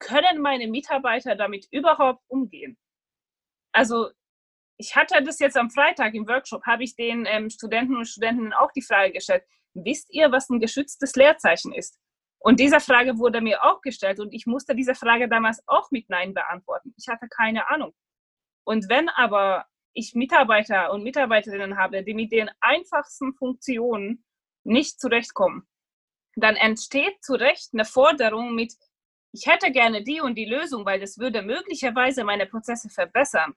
[0.00, 2.76] Können meine Mitarbeiter damit überhaupt umgehen?
[3.72, 4.10] Also
[4.76, 8.52] ich hatte das jetzt am Freitag im Workshop, habe ich den ähm, Studenten und Studentinnen
[8.52, 9.44] auch die Frage gestellt,
[9.74, 11.98] wisst ihr, was ein geschütztes Leerzeichen ist?
[12.38, 16.10] Und diese Frage wurde mir auch gestellt und ich musste diese Frage damals auch mit
[16.10, 16.94] Nein beantworten.
[16.98, 17.94] Ich hatte keine Ahnung.
[18.64, 19.64] Und wenn aber
[19.94, 24.24] ich Mitarbeiter und Mitarbeiterinnen habe, die mit den einfachsten Funktionen
[24.64, 25.66] nicht zurechtkommen,
[26.36, 28.74] dann entsteht zu Recht eine Forderung mit,
[29.32, 33.54] ich hätte gerne die und die Lösung, weil das würde möglicherweise meine Prozesse verbessern.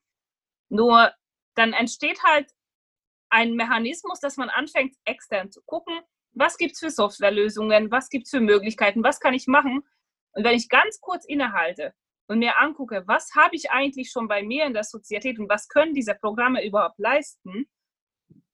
[0.70, 1.12] Nur
[1.56, 2.52] dann entsteht halt
[3.30, 6.00] ein Mechanismus, dass man anfängt, extern zu gucken,
[6.34, 9.84] was gibt es für Softwarelösungen, was gibt es für Möglichkeiten, was kann ich machen.
[10.32, 11.94] Und wenn ich ganz kurz innehalte
[12.28, 15.68] und mir angucke, was habe ich eigentlich schon bei mir in der Sozietät und was
[15.68, 17.68] können diese Programme überhaupt leisten,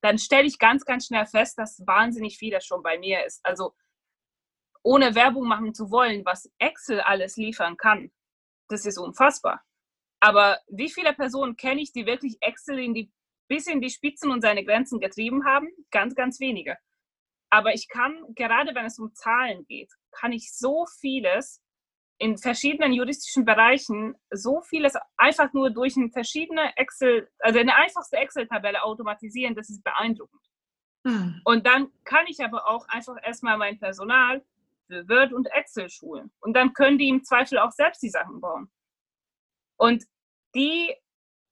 [0.02, 3.40] dann stelle ich ganz, ganz schnell fest, dass wahnsinnig viel das schon bei mir ist.
[3.44, 3.74] Also
[4.84, 8.12] ohne Werbung machen zu wollen, was Excel alles liefern kann,
[8.70, 9.64] das ist unfassbar.
[10.20, 13.12] Aber wie viele Personen kenne ich, die wirklich Excel in die
[13.48, 15.68] bis in die Spitzen und seine Grenzen getrieben haben?
[15.92, 16.78] Ganz, ganz wenige.
[17.50, 21.62] Aber ich kann, gerade wenn es um Zahlen geht, kann ich so vieles
[22.18, 28.18] in verschiedenen juristischen Bereichen, so vieles einfach nur durch eine verschiedene Excel, also eine einfachste
[28.18, 30.42] Excel-Tabelle automatisieren, das ist beeindruckend.
[31.06, 31.42] Hm.
[31.44, 34.44] Und dann kann ich aber auch einfach erstmal mein Personal
[34.88, 36.32] für Word und Excel schulen.
[36.40, 38.72] Und dann können die im Zweifel auch selbst die Sachen bauen.
[39.78, 40.06] Und
[40.56, 40.96] die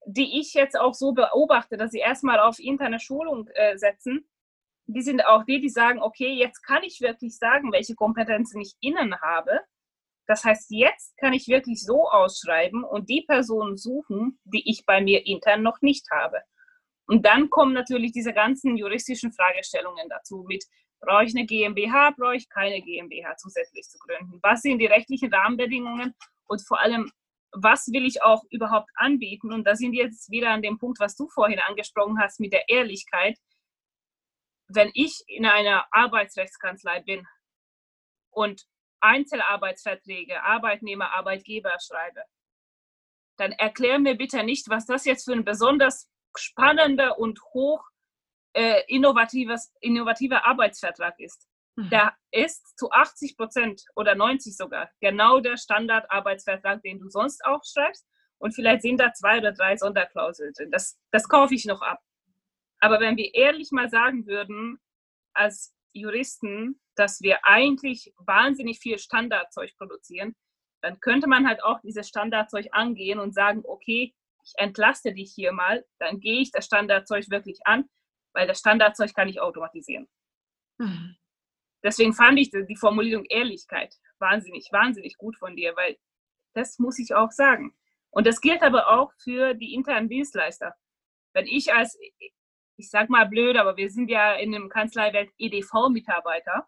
[0.05, 4.27] die ich jetzt auch so beobachte, dass sie erstmal auf interne Schulung äh, setzen,
[4.87, 8.75] die sind auch die, die sagen, okay, jetzt kann ich wirklich sagen, welche Kompetenzen ich
[8.81, 9.61] innen habe.
[10.27, 15.01] Das heißt, jetzt kann ich wirklich so ausschreiben und die Personen suchen, die ich bei
[15.01, 16.41] mir intern noch nicht habe.
[17.05, 20.63] Und dann kommen natürlich diese ganzen juristischen Fragestellungen dazu mit,
[21.01, 24.39] brauche ich eine GmbH, brauche ich keine GmbH zusätzlich zu gründen?
[24.41, 26.13] Was sind die rechtlichen Rahmenbedingungen?
[26.47, 27.11] Und vor allem,
[27.53, 29.51] was will ich auch überhaupt anbieten?
[29.51, 32.53] Und da sind wir jetzt wieder an dem Punkt, was du vorhin angesprochen hast mit
[32.53, 33.37] der Ehrlichkeit.
[34.67, 37.27] Wenn ich in einer Arbeitsrechtskanzlei bin
[38.29, 38.65] und
[39.01, 42.23] Einzelarbeitsverträge, Arbeitnehmer, Arbeitgeber schreibe,
[43.37, 47.83] dann erklär mir bitte nicht, was das jetzt für ein besonders spannender und hoch
[48.53, 51.50] äh, innovatives, innovativer Arbeitsvertrag ist.
[51.81, 51.89] Mhm.
[51.89, 57.61] Der ist zu 80 Prozent oder 90 sogar genau der Standardarbeitsvertrag, den du sonst auch
[57.63, 58.07] schreibst.
[58.37, 60.71] Und vielleicht sind da zwei oder drei Sonderklauseln drin.
[60.71, 61.99] Das, das kaufe ich noch ab.
[62.79, 64.79] Aber wenn wir ehrlich mal sagen würden,
[65.33, 70.35] als Juristen, dass wir eigentlich wahnsinnig viel Standardzeug produzieren,
[70.81, 75.51] dann könnte man halt auch dieses Standardzeug angehen und sagen, okay, ich entlaste dich hier
[75.51, 77.87] mal, dann gehe ich das Standardzeug wirklich an,
[78.33, 80.07] weil das Standardzeug kann ich automatisieren.
[80.79, 81.15] Mhm.
[81.83, 85.97] Deswegen fand ich die Formulierung Ehrlichkeit wahnsinnig, wahnsinnig gut von dir, weil
[86.53, 87.75] das muss ich auch sagen.
[88.11, 90.75] Und das gilt aber auch für die internen Dienstleister.
[91.33, 91.97] Wenn ich als,
[92.77, 96.67] ich sag mal blöd, aber wir sind ja in einem Kanzleiwelt EDV-Mitarbeiter,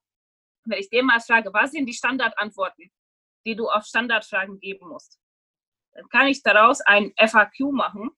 [0.66, 2.90] wenn ich dem mal frage, was sind die Standardantworten,
[3.46, 5.20] die du auf Standardfragen geben musst,
[5.92, 8.10] dann kann ich daraus ein FAQ machen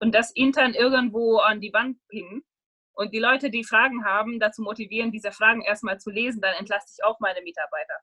[0.00, 2.44] und das intern irgendwo an die Wand pinnen
[2.98, 6.96] und die Leute, die Fragen haben, dazu motivieren, diese Fragen erstmal zu lesen, dann entlasse
[6.96, 7.94] ich auch meine Mitarbeiter.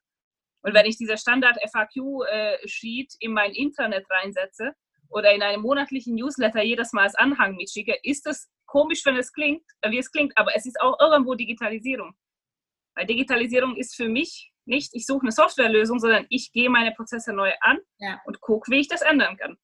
[0.61, 4.73] Und wenn ich diese Standard-FAQ-Sheet äh, in mein Internet reinsetze
[5.09, 9.33] oder in einem monatlichen Newsletter jedes Mal als Anhang mitschicke, ist es komisch, wenn es
[9.33, 12.13] klingt, äh, wie es klingt, aber es ist auch irgendwo Digitalisierung.
[12.95, 17.33] Weil Digitalisierung ist für mich nicht, ich suche eine Softwarelösung, sondern ich gehe meine Prozesse
[17.33, 18.21] neu an ja.
[18.23, 19.57] und gucke, wie ich das ändern kann.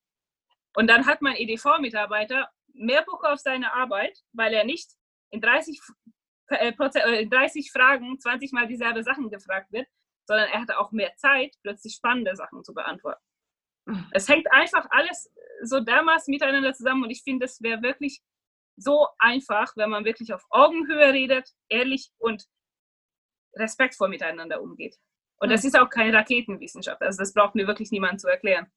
[0.76, 4.92] Und dann hat mein EDV-Mitarbeiter mehr Bock auf seine Arbeit, weil er nicht
[5.32, 5.82] in 30,
[6.50, 9.88] äh, äh, in 30 Fragen 20 Mal dieselbe Sachen gefragt wird,
[10.28, 13.24] sondern er hatte auch mehr Zeit, plötzlich spannende Sachen zu beantworten.
[14.12, 15.30] Es hängt einfach alles
[15.64, 18.22] so dermaßen miteinander zusammen und ich finde, es wäre wirklich
[18.78, 22.46] so einfach, wenn man wirklich auf Augenhöhe redet, ehrlich und
[23.56, 24.98] respektvoll miteinander umgeht.
[25.40, 27.02] Und das ist auch keine Raketenwissenschaft.
[27.02, 28.72] Also das braucht mir wirklich niemand zu erklären.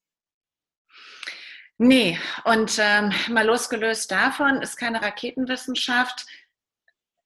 [1.76, 6.26] Nee, und ähm, mal losgelöst davon ist keine Raketenwissenschaft.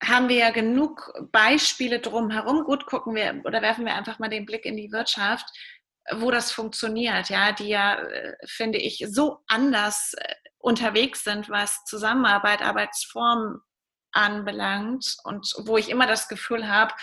[0.02, 2.64] Haben wir ja genug Beispiele drumherum.
[2.64, 5.46] Gut, gucken wir oder werfen wir einfach mal den Blick in die Wirtschaft,
[6.16, 11.84] wo das funktioniert, ja, die ja, äh, finde ich, so anders äh, unterwegs sind, was
[11.84, 13.60] Zusammenarbeit, Arbeitsformen
[14.12, 16.94] anbelangt und wo ich immer das Gefühl habe,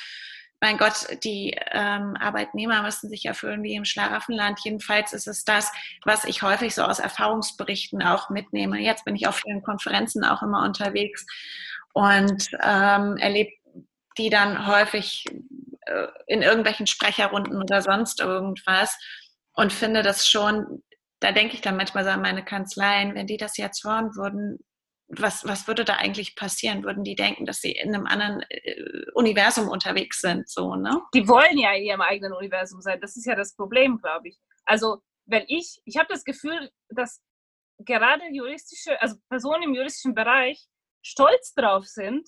[0.61, 4.59] mein Gott, die ähm, Arbeitnehmer müssen sich erfüllen wie im Schlaraffenland.
[4.63, 5.71] Jedenfalls ist es das,
[6.05, 8.79] was ich häufig so aus Erfahrungsberichten auch mitnehme.
[8.79, 11.25] Jetzt bin ich auf vielen Konferenzen auch immer unterwegs
[11.95, 13.53] und ähm, erlebe
[14.17, 15.25] die dann häufig
[15.85, 18.97] äh, in irgendwelchen Sprecherrunden oder sonst irgendwas
[19.53, 20.83] und finde das schon,
[21.21, 24.59] da denke ich dann manchmal so an meine Kanzleien, wenn die das jetzt hören würden,
[25.07, 26.83] was, was würde da eigentlich passieren?
[26.83, 30.49] Würden die denken, dass sie in einem anderen äh, Universum unterwegs sind?
[30.49, 30.99] So, ne?
[31.13, 32.99] Die wollen ja in ihrem eigenen Universum sein.
[32.99, 34.37] Das ist ja das Problem, glaube ich.
[34.65, 37.21] Also, wenn ich, ich habe das Gefühl, dass
[37.77, 40.67] gerade juristische, also Personen im juristischen Bereich
[41.05, 42.27] stolz drauf sind,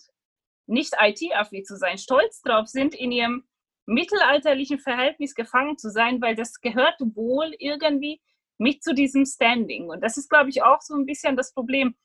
[0.67, 3.47] nicht IT-affin zu sein, stolz drauf sind, in ihrem
[3.85, 8.21] mittelalterlichen Verhältnis gefangen zu sein, weil das gehört wohl irgendwie
[8.57, 9.89] mit zu diesem Standing.
[9.89, 11.95] Und das ist, glaube ich, auch so ein bisschen das Problem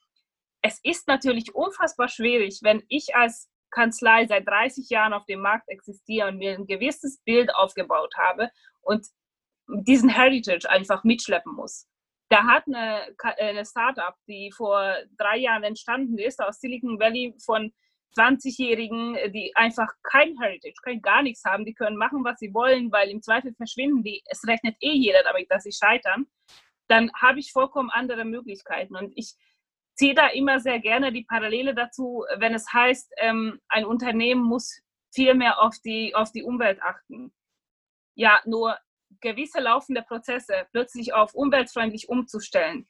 [0.62, 5.68] es ist natürlich unfassbar schwierig, wenn ich als Kanzlei seit 30 Jahren auf dem Markt
[5.68, 8.50] existiere und mir ein gewisses Bild aufgebaut habe
[8.80, 9.06] und
[9.66, 11.88] diesen Heritage einfach mitschleppen muss.
[12.32, 17.70] Da hat eine, eine Startup, die vor drei Jahren entstanden ist, aus Silicon Valley von
[18.16, 22.90] 20-Jährigen, die einfach kein Heritage, kein gar nichts haben, die können machen, was sie wollen,
[22.90, 24.22] weil im Zweifel verschwinden die.
[24.24, 26.26] Es rechnet eh jeder damit, dass sie scheitern.
[26.88, 28.96] Dann habe ich vollkommen andere Möglichkeiten.
[28.96, 29.34] Und ich,
[29.94, 34.80] ziehe da immer sehr gerne die Parallele dazu, wenn es heißt, ähm, ein Unternehmen muss
[35.14, 37.30] viel mehr auf die, auf die Umwelt achten.
[38.14, 38.78] Ja, nur
[39.22, 42.86] gewisse laufende Prozesse plötzlich auf umweltfreundlich umzustellen,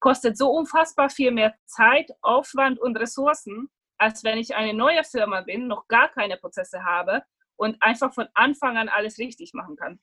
[0.00, 3.68] kostet so unfassbar viel mehr Zeit, Aufwand und Ressourcen,
[3.98, 7.24] als wenn ich eine neue Firma bin, noch gar keine Prozesse habe
[7.56, 10.00] und einfach von Anfang an alles richtig machen kann.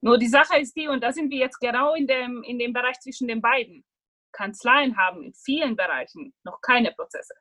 [0.00, 2.72] Nur die Sache ist die, und da sind wir jetzt genau in dem, in dem
[2.72, 3.84] Bereich zwischen den beiden.
[4.32, 7.34] Kanzleien haben in vielen Bereichen noch keine Prozesse.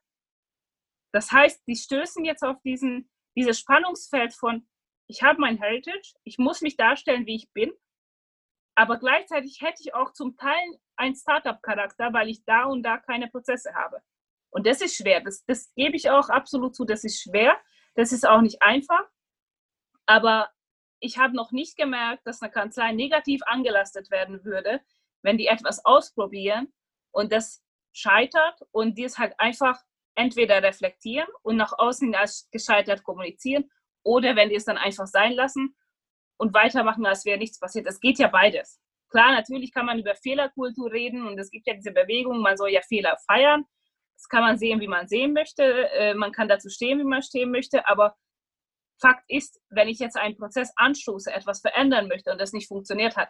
[1.13, 4.67] Das heißt, die stößen jetzt auf diesen, dieses Spannungsfeld von,
[5.09, 7.71] ich habe mein Heritage, ich muss mich darstellen, wie ich bin,
[8.75, 13.27] aber gleichzeitig hätte ich auch zum Teil einen Startup-Charakter, weil ich da und da keine
[13.27, 14.01] Prozesse habe.
[14.51, 17.59] Und das ist schwer, das, das gebe ich auch absolut zu, das ist schwer,
[17.95, 19.03] das ist auch nicht einfach,
[20.05, 20.49] aber
[20.99, 24.79] ich habe noch nicht gemerkt, dass eine Kanzlei negativ angelastet werden würde,
[25.23, 26.71] wenn die etwas ausprobieren
[27.11, 29.81] und das scheitert und die es halt einfach
[30.15, 33.69] entweder reflektieren und nach außen als gescheitert kommunizieren
[34.09, 35.75] oder wenn die es dann einfach sein lassen
[36.37, 37.85] und weitermachen, als wäre nichts passiert.
[37.85, 38.81] Das geht ja beides.
[39.09, 42.69] Klar, natürlich kann man über Fehlerkultur reden und es gibt ja diese Bewegung, man soll
[42.69, 43.65] ja Fehler feiern.
[44.15, 45.63] Das kann man sehen, wie man sehen möchte.
[45.91, 47.87] Äh, man kann dazu stehen, wie man stehen möchte.
[47.87, 48.15] Aber
[48.99, 53.15] Fakt ist, wenn ich jetzt einen Prozess anstoße, etwas verändern möchte und das nicht funktioniert
[53.15, 53.29] hat,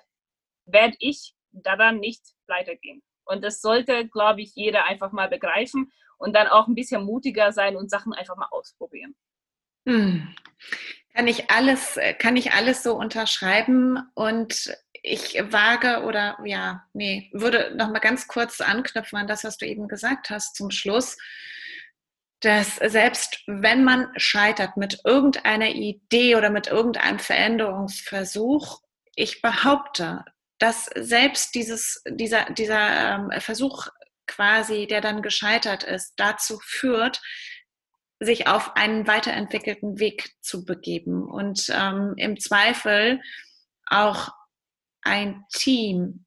[0.66, 3.04] werde ich daran nicht weitergehen.
[3.26, 7.52] Und das sollte, glaube ich, jeder einfach mal begreifen und dann auch ein bisschen mutiger
[7.52, 9.16] sein und Sachen einfach mal ausprobieren.
[9.86, 10.36] Hm.
[11.14, 14.74] Kann ich alles, kann ich alles so unterschreiben und
[15.04, 19.66] ich wage oder ja, nee, würde noch mal ganz kurz anknüpfen an das, was du
[19.66, 21.18] eben gesagt hast zum Schluss,
[22.42, 28.82] dass selbst wenn man scheitert mit irgendeiner Idee oder mit irgendeinem Veränderungsversuch,
[29.16, 30.24] ich behaupte,
[30.58, 33.88] dass selbst dieses, dieser, dieser ähm, Versuch
[34.28, 37.22] quasi, der dann gescheitert ist, dazu führt,
[38.20, 43.22] sich auf einen weiterentwickelten Weg zu begeben und ähm, im Zweifel
[43.86, 44.30] auch
[45.01, 46.26] ein Team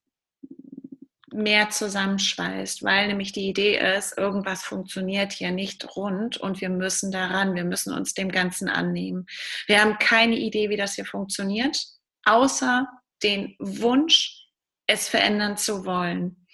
[1.32, 7.10] mehr zusammenschweißt, weil nämlich die Idee ist, irgendwas funktioniert hier nicht rund und wir müssen
[7.10, 9.26] daran, wir müssen uns dem Ganzen annehmen.
[9.66, 11.78] Wir haben keine Idee, wie das hier funktioniert,
[12.24, 12.86] außer
[13.22, 14.38] den Wunsch,
[14.86, 16.46] es verändern zu wollen.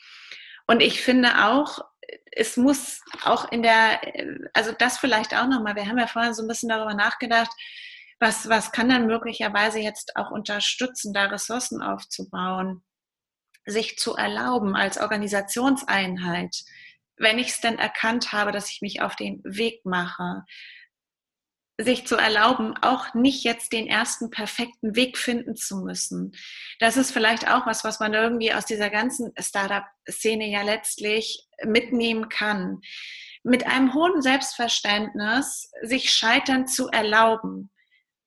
[0.66, 1.80] Und ich finde auch,
[2.33, 4.01] es muss auch in der,
[4.55, 7.51] also das vielleicht auch nochmal, wir haben ja vorhin so ein bisschen darüber nachgedacht,
[8.21, 12.83] was, was kann dann möglicherweise jetzt auch unterstützen, da Ressourcen aufzubauen,
[13.65, 16.57] sich zu erlauben als Organisationseinheit,
[17.17, 20.45] wenn ich es denn erkannt habe, dass ich mich auf den Weg mache,
[21.81, 26.33] sich zu erlauben, auch nicht jetzt den ersten perfekten Weg finden zu müssen.
[26.81, 32.29] Das ist vielleicht auch was, was man irgendwie aus dieser ganzen Startup-Szene ja letztlich mitnehmen
[32.29, 32.81] kann.
[33.45, 37.70] Mit einem hohen Selbstverständnis, sich Scheitern zu erlauben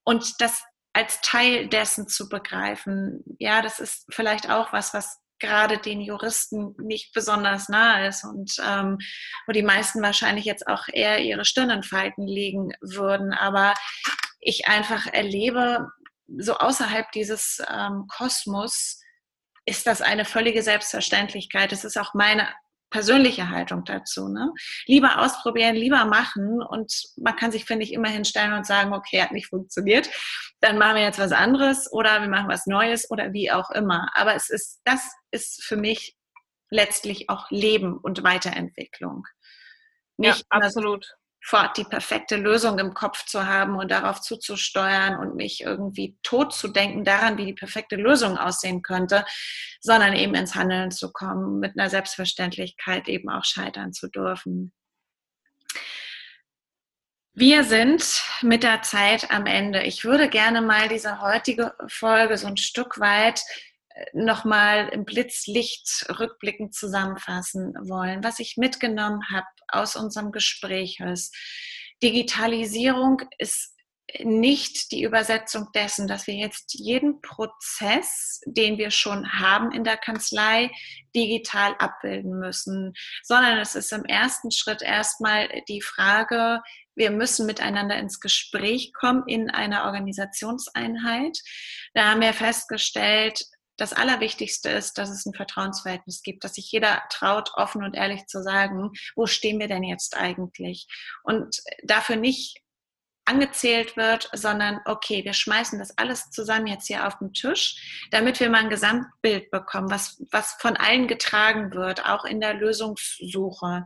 [0.06, 3.24] und das als Teil dessen zu begreifen.
[3.38, 8.56] Ja, das ist vielleicht auch was, was gerade den Juristen nicht besonders nahe ist und
[8.66, 8.98] ähm,
[9.46, 13.34] wo die meisten wahrscheinlich jetzt auch eher ihre Stirn in Falten legen würden.
[13.34, 13.74] Aber
[14.40, 15.90] ich einfach erlebe,
[16.38, 19.02] so außerhalb dieses ähm, Kosmos
[19.66, 21.74] ist das eine völlige Selbstverständlichkeit.
[21.74, 22.48] Es ist auch meine
[22.92, 24.30] persönliche Haltung dazu.
[24.30, 24.54] Ne?
[24.86, 29.22] Lieber ausprobieren, lieber machen und man kann sich, finde ich, immer hinstellen und sagen, okay,
[29.22, 30.10] hat nicht funktioniert,
[30.60, 34.10] dann machen wir jetzt was anderes oder wir machen was Neues oder wie auch immer.
[34.14, 36.16] Aber es ist, das ist für mich
[36.70, 39.26] letztlich auch Leben und Weiterentwicklung.
[40.18, 41.08] Nicht ja, absolut
[41.42, 46.54] fort die perfekte Lösung im Kopf zu haben und darauf zuzusteuern und mich irgendwie tot
[46.54, 49.26] zu denken daran, wie die perfekte Lösung aussehen könnte,
[49.80, 54.72] sondern eben ins Handeln zu kommen, mit einer Selbstverständlichkeit eben auch scheitern zu dürfen.
[57.34, 59.84] Wir sind mit der Zeit am Ende.
[59.84, 63.42] Ich würde gerne mal diese heutige Folge so ein Stück weit
[64.14, 71.36] nochmal im Blitzlicht rückblickend zusammenfassen wollen, was ich mitgenommen habe aus unserem Gespräch ist.
[72.04, 73.76] Digitalisierung ist
[74.20, 79.98] nicht die Übersetzung dessen, dass wir jetzt jeden Prozess, den wir schon haben in der
[79.98, 80.70] Kanzlei,
[81.16, 86.62] digital abbilden müssen, sondern es ist im ersten Schritt erstmal die Frage,
[86.96, 91.38] wir müssen miteinander ins Gespräch kommen in einer Organisationseinheit.
[91.94, 93.46] Da haben wir festgestellt,
[93.82, 98.28] das Allerwichtigste ist, dass es ein Vertrauensverhältnis gibt, dass sich jeder traut, offen und ehrlich
[98.28, 100.88] zu sagen, wo stehen wir denn jetzt eigentlich?
[101.24, 102.62] Und dafür nicht
[103.26, 108.40] angezählt wird, sondern okay, wir schmeißen das alles zusammen jetzt hier auf den Tisch, damit
[108.40, 113.86] wir mal ein Gesamtbild bekommen, was, was von allen getragen wird, auch in der Lösungssuche.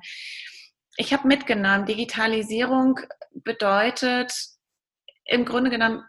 [0.98, 3.00] Ich habe mitgenommen, Digitalisierung
[3.32, 4.34] bedeutet
[5.24, 6.04] im Grunde genommen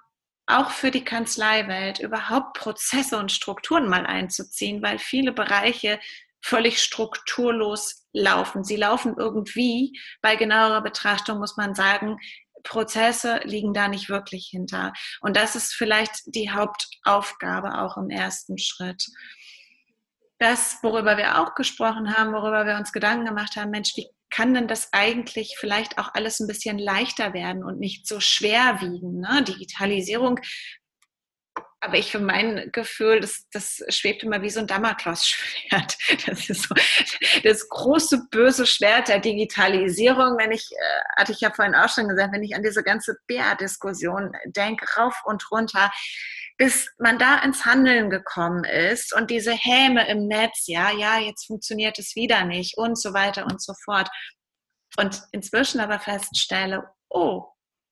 [0.46, 5.98] auch für die Kanzleiwelt überhaupt Prozesse und Strukturen mal einzuziehen, weil viele Bereiche
[6.40, 8.62] völlig strukturlos laufen.
[8.62, 9.98] Sie laufen irgendwie.
[10.22, 12.18] Bei genauerer Betrachtung muss man sagen,
[12.62, 14.92] Prozesse liegen da nicht wirklich hinter.
[15.20, 19.06] Und das ist vielleicht die Hauptaufgabe auch im ersten Schritt.
[20.38, 24.54] Das, worüber wir auch gesprochen haben, worüber wir uns Gedanken gemacht haben, Mensch, wie kann
[24.54, 29.20] denn das eigentlich vielleicht auch alles ein bisschen leichter werden und nicht so schwer wiegen?
[29.20, 29.44] Ne?
[29.44, 30.40] Digitalisierung
[31.86, 35.96] aber ich für mein Gefühl, das, das schwebt immer wie so ein Damoklesschwert.
[36.26, 36.74] Das ist so
[37.44, 40.36] das große böse Schwert der Digitalisierung.
[40.38, 43.16] Wenn ich, äh, hatte ich ja vorhin auch schon gesagt, wenn ich an diese ganze
[43.26, 45.92] Bär-Diskussion denke, rauf und runter,
[46.56, 51.46] bis man da ins Handeln gekommen ist und diese Häme im Netz, ja, ja, jetzt
[51.46, 54.08] funktioniert es wieder nicht und so weiter und so fort.
[54.98, 57.44] Und inzwischen aber feststelle, oh,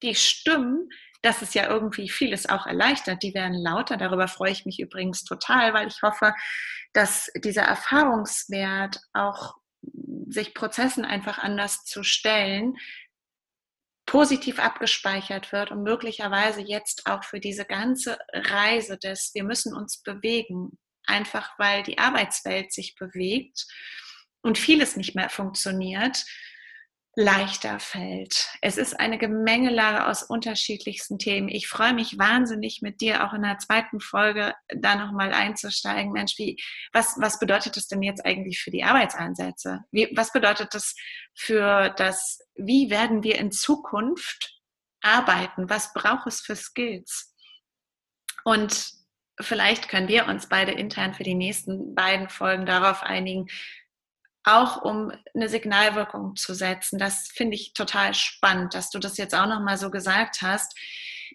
[0.02, 0.88] die Stimmen,
[1.22, 3.96] dass es ja irgendwie vieles auch erleichtert, die werden lauter.
[3.96, 6.34] Darüber freue ich mich übrigens total, weil ich hoffe,
[6.92, 9.56] dass dieser Erfahrungswert auch
[10.28, 12.76] sich Prozessen einfach anders zu stellen,
[14.06, 20.02] positiv abgespeichert wird und möglicherweise jetzt auch für diese ganze Reise des, wir müssen uns
[20.02, 23.66] bewegen, einfach weil die Arbeitswelt sich bewegt
[24.42, 26.24] und vieles nicht mehr funktioniert,
[27.16, 28.48] leichter fällt.
[28.60, 31.48] Es ist eine Gemengelage aus unterschiedlichsten Themen.
[31.48, 36.12] Ich freue mich wahnsinnig mit dir auch in der zweiten Folge da nochmal einzusteigen.
[36.12, 36.56] Mensch, wie,
[36.92, 39.84] was, was bedeutet das denn jetzt eigentlich für die Arbeitseinsätze?
[39.92, 40.96] Wie, was bedeutet das
[41.34, 44.60] für das, wie werden wir in Zukunft
[45.02, 45.68] arbeiten?
[45.68, 47.34] Was braucht es für Skills?
[48.44, 48.92] Und
[49.40, 53.48] vielleicht können wir uns beide intern für die nächsten beiden Folgen darauf einigen,
[54.44, 56.98] auch um eine Signalwirkung zu setzen.
[56.98, 60.78] Das finde ich total spannend, dass du das jetzt auch nochmal so gesagt hast.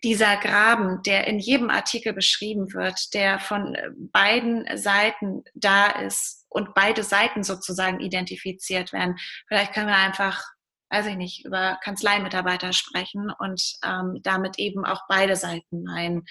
[0.03, 3.75] Dieser Graben, der in jedem Artikel beschrieben wird, der von
[4.11, 9.17] beiden Seiten da ist und beide Seiten sozusagen identifiziert werden.
[9.47, 10.43] Vielleicht können wir einfach,
[10.89, 16.25] weiß ich nicht, über Kanzleimitarbeiter sprechen und ähm, damit eben auch beide Seiten meinen.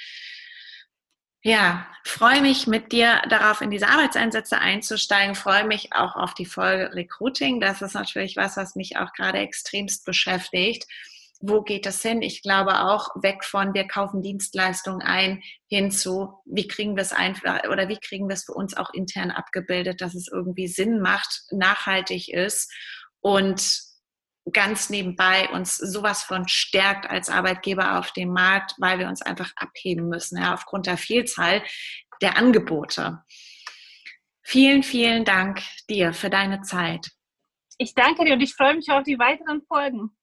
[1.43, 5.37] Ja, freue mich mit dir darauf, in diese Arbeitseinsätze einzusteigen.
[5.37, 7.61] Freue mich auch auf die Folge Recruiting.
[7.61, 10.85] Das ist natürlich was, was mich auch gerade extremst beschäftigt.
[11.41, 12.21] Wo geht das hin?
[12.21, 17.13] Ich glaube auch weg von wir kaufen Dienstleistungen ein hin zu wie kriegen wir es
[17.13, 21.01] einfach oder wie kriegen wir es für uns auch intern abgebildet, dass es irgendwie Sinn
[21.01, 22.73] macht, nachhaltig ist
[23.21, 23.89] und
[24.53, 29.53] ganz nebenbei uns sowas von stärkt als Arbeitgeber auf dem Markt, weil wir uns einfach
[29.57, 31.63] abheben müssen, ja, aufgrund der Vielzahl
[32.21, 33.23] der Angebote.
[34.43, 35.61] Vielen, vielen Dank
[35.91, 37.11] dir für deine Zeit.
[37.77, 40.18] Ich danke dir und ich freue mich auf die weiteren Folgen.